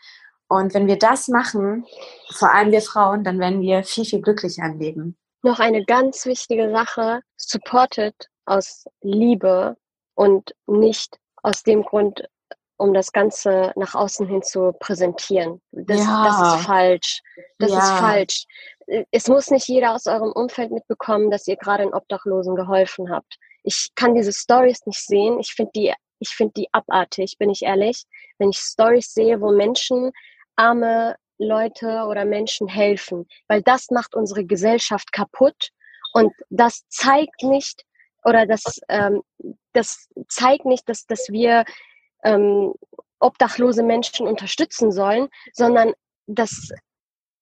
Und 0.49 0.73
wenn 0.73 0.87
wir 0.87 0.97
das 0.97 1.27
machen, 1.27 1.85
vor 2.33 2.53
allem 2.53 2.71
wir 2.71 2.81
Frauen, 2.81 3.23
dann 3.23 3.39
werden 3.39 3.61
wir 3.61 3.83
viel, 3.83 4.05
viel 4.05 4.21
glücklicher 4.21 4.65
im 4.65 4.79
Leben. 4.79 5.17
Noch 5.43 5.59
eine 5.59 5.83
ganz 5.85 6.25
wichtige 6.25 6.71
Sache, 6.71 7.21
supported 7.35 8.15
aus 8.45 8.85
Liebe 9.01 9.77
und 10.15 10.55
nicht 10.65 11.17
aus 11.43 11.63
dem 11.63 11.83
Grund, 11.83 12.27
um 12.77 12.93
das 12.93 13.11
Ganze 13.11 13.73
nach 13.75 13.93
außen 13.95 14.27
hin 14.27 14.41
zu 14.41 14.73
präsentieren. 14.79 15.61
Das, 15.71 15.99
Ja. 15.99 16.23
das 16.25 16.59
ist 16.59 16.65
falsch. 16.65 17.21
Das 17.59 17.71
ist 17.71 17.77
Ja. 17.77 17.97
falsch. 17.97 18.45
Es 19.11 19.27
muss 19.27 19.51
nicht 19.51 19.67
jeder 19.67 19.93
aus 19.95 20.05
eurem 20.05 20.31
Umfeld 20.31 20.71
mitbekommen, 20.71 21.29
dass 21.29 21.47
ihr 21.47 21.57
gerade 21.57 21.83
einen 21.83 21.93
Obdachlosen 21.93 22.55
geholfen 22.55 23.09
habt. 23.11 23.37
Ich 23.67 23.89
kann 23.95 24.15
diese 24.15 24.31
Stories 24.31 24.85
nicht 24.85 25.05
sehen. 25.05 25.41
Ich 25.41 25.51
finde 25.51 25.71
die, 25.75 25.93
ich 26.19 26.29
finde 26.29 26.53
die 26.55 26.69
abartig, 26.71 27.35
bin 27.37 27.49
ich 27.49 27.63
ehrlich. 27.63 28.05
Wenn 28.37 28.51
ich 28.51 28.59
Stories 28.59 29.13
sehe, 29.13 29.41
wo 29.41 29.51
Menschen, 29.51 30.13
arme 30.55 31.17
Leute 31.37 32.05
oder 32.07 32.23
Menschen 32.23 32.69
helfen, 32.69 33.27
weil 33.49 33.61
das 33.61 33.91
macht 33.91 34.15
unsere 34.15 34.45
Gesellschaft 34.45 35.11
kaputt 35.11 35.71
und 36.13 36.31
das 36.49 36.87
zeigt 36.87 37.43
nicht 37.43 37.83
oder 38.23 38.45
das, 38.45 38.79
ähm, 38.87 39.21
das 39.73 40.07
zeigt 40.29 40.65
nicht, 40.65 40.87
dass, 40.87 41.05
dass 41.05 41.27
wir 41.27 41.65
ähm, 42.23 42.73
obdachlose 43.19 43.83
Menschen 43.83 44.27
unterstützen 44.27 44.93
sollen, 44.93 45.27
sondern 45.51 45.93
das, 46.25 46.69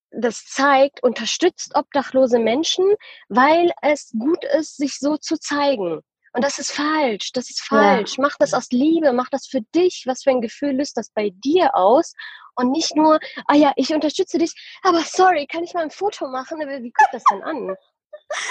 das 0.10 0.44
zeigt, 0.46 1.04
unterstützt 1.04 1.76
obdachlose 1.76 2.40
Menschen, 2.40 2.96
weil 3.30 3.72
es 3.84 4.12
gut 4.18 4.44
ist, 4.58 4.78
sich 4.78 4.98
so 4.98 5.18
zu 5.18 5.38
zeigen. 5.38 6.02
Und 6.36 6.43
das 6.43 6.60
ist 6.60 6.71
falsch, 6.74 7.32
das 7.32 7.50
ist 7.50 7.62
Ja. 7.71 7.78
falsch. 7.78 8.17
Mach 8.17 8.36
das 8.38 8.54
aus 8.54 8.67
Liebe, 8.71 9.13
mach 9.13 9.30
das 9.30 9.48
für 9.48 9.62
dich. 9.74 10.04
Was 10.06 10.24
für 10.24 10.32
ein 10.32 10.41
Gefühl 10.41 10.71
löst 10.71 10.98
das 10.98 11.10
bei 11.12 11.30
dir 11.34 11.74
aus? 11.76 12.13
Und 12.56 12.71
nicht 12.71 12.95
nur, 12.95 13.19
ah 13.48 13.56
ja, 13.56 13.71
ich 13.78 13.93
unterstütze 13.93 14.38
dich, 14.38 14.54
aber 14.84 15.00
sorry, 15.02 15.48
kann 15.48 15.63
ich 15.63 15.74
mal 15.74 15.84
ein 15.84 15.91
Foto 15.91 16.28
machen? 16.28 16.62
Aber 16.62 16.84
Wie 16.84 16.91
kommt 16.91 17.10
das 17.13 17.24
denn 17.32 17.41
an? 17.43 17.76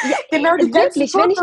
Ja, 0.08 0.16
Genau, 0.30 0.56
die 0.56 0.72
Wirklich, 0.72 1.14
wenn 1.14 1.30
ich- 1.30 1.38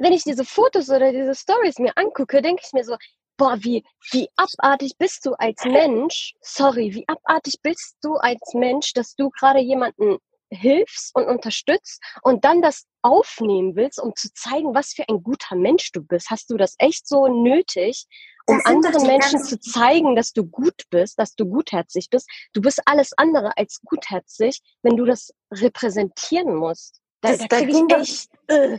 wenn 0.00 0.12
ich 0.12 0.22
diese 0.24 0.44
Fotos 0.44 0.88
oder 0.90 1.12
diese 1.12 1.34
Stories 1.34 1.78
mir 1.78 1.92
angucke, 1.96 2.40
denke 2.42 2.62
ich 2.64 2.72
mir 2.72 2.84
so, 2.84 2.96
boah, 3.38 3.56
wie, 3.60 3.84
wie 4.12 4.28
abartig 4.36 4.96
bist 4.98 5.24
du 5.24 5.32
als 5.34 5.64
Mensch, 5.64 6.34
sorry, 6.40 6.92
wie 6.94 7.06
abartig 7.08 7.54
bist 7.62 7.96
du 8.02 8.14
als 8.16 8.52
Mensch, 8.54 8.92
dass 8.94 9.14
du 9.14 9.30
gerade 9.30 9.60
jemanden 9.60 10.18
hilfst 10.50 11.14
und 11.14 11.26
unterstützt 11.26 12.02
und 12.22 12.44
dann 12.44 12.62
das 12.62 12.84
aufnehmen 13.02 13.76
willst, 13.76 14.00
um 14.00 14.14
zu 14.16 14.32
zeigen, 14.34 14.74
was 14.74 14.92
für 14.92 15.08
ein 15.08 15.22
guter 15.22 15.56
Mensch 15.56 15.92
du 15.92 16.02
bist. 16.02 16.30
Hast 16.30 16.50
du 16.50 16.56
das 16.56 16.74
echt 16.78 17.06
so 17.06 17.28
nötig, 17.28 18.06
um 18.46 18.60
anderen 18.64 19.06
Menschen 19.06 19.42
zu 19.42 19.60
zeigen, 19.60 20.16
dass 20.16 20.32
du 20.32 20.44
gut 20.44 20.84
bist, 20.90 21.18
dass 21.18 21.34
du 21.34 21.46
gutherzig 21.46 22.08
bist? 22.10 22.28
Du 22.54 22.60
bist 22.60 22.80
alles 22.86 23.12
andere 23.16 23.56
als 23.56 23.80
gutherzig, 23.84 24.60
wenn 24.82 24.96
du 24.96 25.04
das 25.04 25.30
repräsentieren 25.52 26.54
musst. 26.54 27.00
Da, 27.20 27.30
Das- 27.30 27.38
da 27.38 27.46
da 27.48 27.60
ging 27.64 27.88
doch- 27.88 27.98
echt... 27.98 28.28
Äh. 28.46 28.78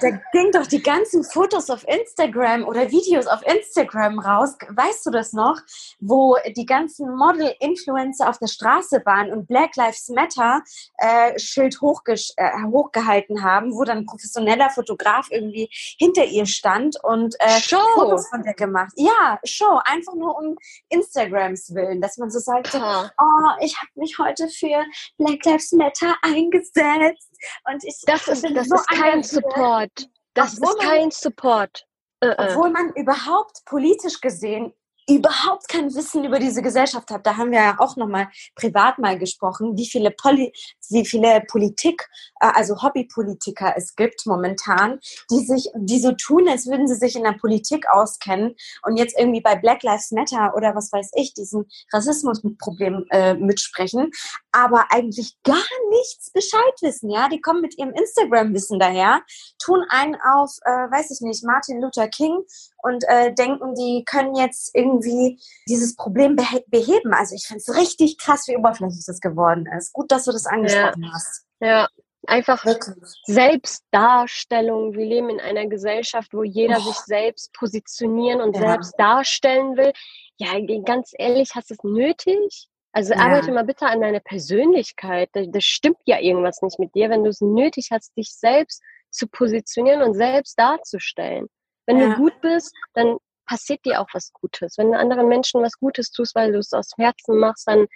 Da 0.00 0.10
ging 0.32 0.50
doch 0.52 0.66
die 0.66 0.82
ganzen 0.82 1.24
Fotos 1.24 1.70
auf 1.70 1.86
Instagram 1.88 2.64
oder 2.68 2.90
Videos 2.90 3.26
auf 3.26 3.40
Instagram 3.46 4.18
raus. 4.18 4.54
Weißt 4.68 5.06
du 5.06 5.10
das 5.10 5.32
noch? 5.32 5.58
Wo 5.98 6.36
die 6.56 6.66
ganzen 6.66 7.14
Model-Influencer 7.16 8.28
auf 8.28 8.38
der 8.38 8.48
Straße 8.48 9.00
waren 9.06 9.32
und 9.32 9.46
Black 9.46 9.76
Lives 9.76 10.08
Matter 10.10 10.60
äh, 10.98 11.38
Schild 11.38 11.76
hochgesch- 11.78 12.32
äh, 12.36 12.50
hochgehalten 12.66 13.42
haben, 13.42 13.72
wo 13.74 13.84
dann 13.84 13.98
ein 13.98 14.06
professioneller 14.06 14.68
Fotograf 14.68 15.28
irgendwie 15.30 15.70
hinter 15.98 16.24
ihr 16.24 16.44
stand 16.46 16.96
und 17.02 17.34
äh, 17.38 17.60
Show! 17.60 17.78
Fotos 17.94 18.28
von 18.28 18.42
der 18.42 18.54
gemacht. 18.54 18.92
Ja, 18.96 19.38
Show, 19.44 19.80
einfach 19.84 20.14
nur 20.14 20.36
um 20.36 20.56
Instagrams 20.90 21.74
willen, 21.74 22.00
dass 22.02 22.18
man 22.18 22.30
so 22.30 22.40
sagt, 22.40 22.74
oh, 22.74 23.48
ich 23.60 23.76
habe 23.78 23.90
mich 23.94 24.18
heute 24.18 24.48
für 24.48 24.84
Black 25.16 25.44
Lives 25.46 25.72
Matter 25.72 26.14
eingesetzt 26.20 27.31
und 27.70 27.84
ich 27.84 28.00
Das 28.06 28.28
ist, 28.28 28.44
das 28.44 28.68
so 28.68 28.74
ist 28.76 28.88
kein. 28.88 29.22
Support. 29.22 30.08
Das 30.34 30.54
Obwohl 30.58 30.70
ist 30.70 30.78
man- 30.78 30.86
kein 30.88 31.10
Support. 31.10 31.86
Äh, 32.20 32.28
äh. 32.28 32.34
Obwohl 32.38 32.70
man 32.70 32.92
überhaupt 32.94 33.64
politisch 33.66 34.20
gesehen 34.20 34.72
überhaupt 35.08 35.68
kein 35.68 35.94
Wissen 35.94 36.24
über 36.24 36.38
diese 36.38 36.62
Gesellschaft 36.62 37.10
hat. 37.10 37.26
Da 37.26 37.36
haben 37.36 37.50
wir 37.50 37.60
ja 37.60 37.76
auch 37.78 37.96
nochmal 37.96 38.28
privat 38.54 38.98
mal 38.98 39.18
gesprochen, 39.18 39.76
wie 39.76 39.86
viele, 39.86 40.10
Poli 40.10 40.52
wie 40.90 41.04
viele 41.04 41.42
Politik, 41.48 42.08
äh, 42.40 42.50
also 42.54 42.82
Hobbypolitiker 42.82 43.74
es 43.76 43.96
gibt 43.96 44.26
momentan, 44.26 45.00
die 45.30 45.44
sich, 45.44 45.68
die 45.74 46.00
so 46.00 46.12
tun, 46.12 46.48
als 46.48 46.66
würden 46.66 46.86
sie 46.86 46.94
sich 46.94 47.16
in 47.16 47.24
der 47.24 47.32
Politik 47.32 47.88
auskennen 47.88 48.54
und 48.86 48.96
jetzt 48.96 49.18
irgendwie 49.18 49.40
bei 49.40 49.56
Black 49.56 49.82
Lives 49.82 50.10
Matter 50.12 50.54
oder 50.56 50.74
was 50.74 50.92
weiß 50.92 51.10
ich, 51.14 51.34
diesen 51.34 51.66
Rassismusproblem 51.92 53.06
äh, 53.10 53.34
mitsprechen, 53.34 54.10
aber 54.52 54.86
eigentlich 54.90 55.36
gar 55.44 55.56
nichts 55.90 56.30
Bescheid 56.30 56.74
wissen, 56.80 57.10
ja. 57.10 57.28
Die 57.28 57.40
kommen 57.40 57.60
mit 57.60 57.78
ihrem 57.78 57.92
Instagram-Wissen 57.92 58.78
daher, 58.78 59.22
tun 59.58 59.84
einen 59.88 60.16
auf, 60.16 60.50
äh, 60.64 60.70
weiß 60.70 61.10
ich 61.10 61.20
nicht, 61.20 61.44
Martin 61.44 61.80
Luther 61.80 62.08
King 62.08 62.42
und 62.82 63.04
äh, 63.08 63.32
denken, 63.32 63.74
die 63.74 64.04
können 64.04 64.34
jetzt 64.34 64.74
irgendwie 64.74 65.40
dieses 65.68 65.96
Problem 65.96 66.36
behe 66.36 66.62
beheben. 66.66 67.14
Also 67.14 67.34
ich 67.34 67.46
finde 67.46 67.62
es 67.66 67.74
richtig 67.76 68.18
krass, 68.18 68.46
wie 68.48 68.56
oberflächlich 68.56 69.04
das 69.06 69.20
geworden 69.20 69.66
ist. 69.78 69.92
Gut, 69.92 70.10
dass 70.12 70.24
du 70.24 70.32
das 70.32 70.46
angesprochen 70.46 71.10
hast. 71.12 71.44
Ja, 71.60 71.88
einfach 72.26 72.64
Wirklich. 72.64 72.94
Selbstdarstellung. 73.24 74.94
Wir 74.94 75.06
leben 75.06 75.30
in 75.30 75.40
einer 75.40 75.66
Gesellschaft, 75.66 76.32
wo 76.34 76.42
jeder 76.42 76.78
Oh. 76.78 76.80
sich 76.80 76.96
selbst 76.96 77.52
positionieren 77.54 78.40
und 78.40 78.54
Ja. 78.56 78.68
selbst 78.72 78.94
darstellen 78.98 79.76
will. 79.76 79.92
Ja, 80.38 80.52
ganz 80.84 81.12
ehrlich, 81.16 81.50
hast 81.54 81.70
du 81.70 81.74
es 81.74 81.84
nötig? 81.84 82.68
Also 82.92 83.14
Ja. 83.14 83.20
arbeite 83.20 83.52
mal 83.52 83.64
bitte 83.64 83.86
an 83.86 84.00
deiner 84.00 84.20
Persönlichkeit. 84.20 85.30
Da, 85.32 85.44
das 85.46 85.64
stimmt 85.64 85.98
ja 86.04 86.18
irgendwas 86.20 86.60
nicht 86.62 86.78
mit 86.78 86.94
dir, 86.94 87.08
wenn 87.10 87.24
du 87.24 87.30
es 87.30 87.40
nötig 87.40 87.88
hast, 87.90 88.14
dich 88.16 88.32
selbst 88.34 88.82
zu 89.10 89.26
positionieren 89.28 90.02
und 90.02 90.14
selbst 90.14 90.58
darzustellen. 90.58 91.48
Wenn 91.86 91.98
Ja. 91.98 92.14
du 92.14 92.16
gut 92.16 92.40
bist, 92.40 92.74
dann 92.94 93.16
passiert 93.46 93.84
dir 93.84 94.00
auch 94.00 94.08
was 94.12 94.32
Gutes. 94.32 94.78
Wenn 94.78 94.92
du 94.92 94.98
anderen 94.98 95.28
Menschen 95.28 95.62
was 95.62 95.78
Gutes 95.78 96.10
tust, 96.10 96.34
weil 96.34 96.52
du 96.52 96.58
es 96.58 96.72
aus 96.72 96.92
Herzen 96.96 97.38
machst, 97.38 97.66
dann, 97.68 97.86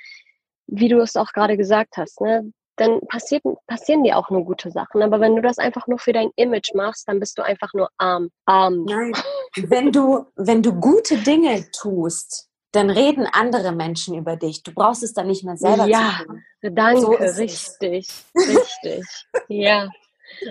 wie 0.66 0.88
du 0.88 1.00
es 1.00 1.16
auch 1.16 1.32
gerade 1.32 1.56
gesagt 1.56 1.96
hast, 1.96 2.20
ne, 2.20 2.50
dann 2.76 3.00
passiert, 3.08 3.42
passieren 3.66 4.04
dir 4.04 4.18
auch 4.18 4.28
nur 4.28 4.44
gute 4.44 4.70
Sachen. 4.70 5.02
Aber 5.02 5.18
wenn 5.20 5.34
du 5.36 5.40
das 5.42 5.58
einfach 5.58 5.86
nur 5.86 5.98
für 5.98 6.12
dein 6.12 6.30
Image 6.36 6.74
machst, 6.74 7.08
dann 7.08 7.20
bist 7.20 7.38
du 7.38 7.42
einfach 7.42 7.72
nur 7.72 7.88
arm. 7.96 8.28
Arm. 8.44 8.84
Nein, 8.84 9.12
wenn 9.56 9.92
du, 9.92 10.26
wenn 10.36 10.62
du 10.62 10.74
gute 10.78 11.16
Dinge 11.18 11.70
tust, 11.70 12.48
dann 12.72 12.90
reden 12.90 13.26
andere 13.32 13.72
Menschen 13.72 14.14
über 14.18 14.36
dich. 14.36 14.62
Du 14.62 14.72
brauchst 14.74 15.02
es 15.02 15.14
dann 15.14 15.28
nicht 15.28 15.44
mehr 15.44 15.56
selber 15.56 15.86
Ja. 15.86 16.18
zu 16.20 16.26
tun. 16.26 16.44
Danke, 16.74 17.00
So 17.00 17.16
ist 17.16 17.38
es. 17.38 17.38
richtig, 17.38 18.10
richtig. 18.36 19.04
ja. 19.48 19.88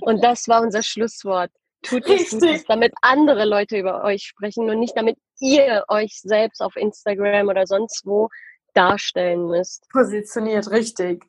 Und 0.01 0.23
das 0.23 0.47
war 0.47 0.61
unser 0.61 0.81
Schlusswort. 0.81 1.51
Tut 1.87 2.07
es 2.07 2.65
damit 2.65 2.93
andere 3.01 3.45
Leute 3.45 3.77
über 3.77 4.03
euch 4.03 4.23
sprechen 4.23 4.69
und 4.69 4.79
nicht 4.79 4.97
damit 4.97 5.17
ihr 5.39 5.85
euch 5.87 6.19
selbst 6.21 6.61
auf 6.61 6.75
Instagram 6.75 7.47
oder 7.47 7.65
sonst 7.67 8.05
wo 8.05 8.29
darstellen 8.73 9.47
müsst. 9.47 9.87
Positioniert, 9.89 10.69
richtig. 10.69 11.25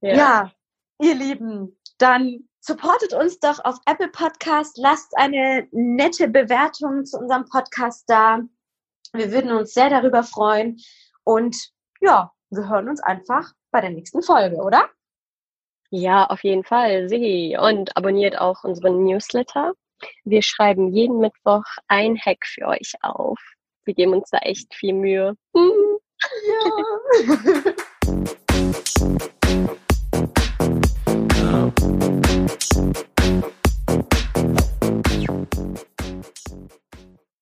Ja. 0.00 0.16
ihr 1.00 1.14
Lieben, 1.14 1.78
dann 1.98 2.48
supportet 2.60 3.12
uns 3.12 3.38
doch 3.40 3.64
auf 3.64 3.76
Apple 3.86 4.08
Podcast, 4.08 4.78
lasst 4.78 5.16
eine 5.16 5.66
nette 5.72 6.28
Bewertung 6.28 7.04
zu 7.04 7.18
unserem 7.18 7.44
Podcast 7.46 8.04
da. 8.06 8.40
Wir 9.12 9.32
würden 9.32 9.52
uns 9.52 9.74
sehr 9.74 9.90
darüber 9.90 10.22
freuen. 10.22 10.78
Und 11.24 11.70
ja, 12.00 12.32
wir 12.50 12.68
hören 12.68 12.88
uns 12.88 13.00
einfach 13.02 13.52
bei 13.70 13.80
der 13.80 13.90
nächsten 13.90 14.22
Folge, 14.22 14.56
oder? 14.56 14.88
Ja, 15.94 16.24
auf 16.24 16.42
jeden 16.42 16.64
Fall, 16.64 17.10
Sigi. 17.10 17.54
Und 17.60 17.94
abonniert 17.98 18.40
auch 18.40 18.64
unseren 18.64 19.04
Newsletter. 19.04 19.74
Wir 20.24 20.42
schreiben 20.42 20.88
jeden 20.88 21.18
Mittwoch 21.18 21.64
ein 21.86 22.18
Hack 22.18 22.46
für 22.46 22.66
euch 22.66 22.94
auf. 23.02 23.38
Wir 23.84 23.92
geben 23.92 24.14
uns 24.14 24.30
da 24.30 24.38
echt 24.38 24.74
viel 24.74 24.94
Mühe. 24.94 25.36
Hm. 25.54 25.98
Ja. 26.48 27.74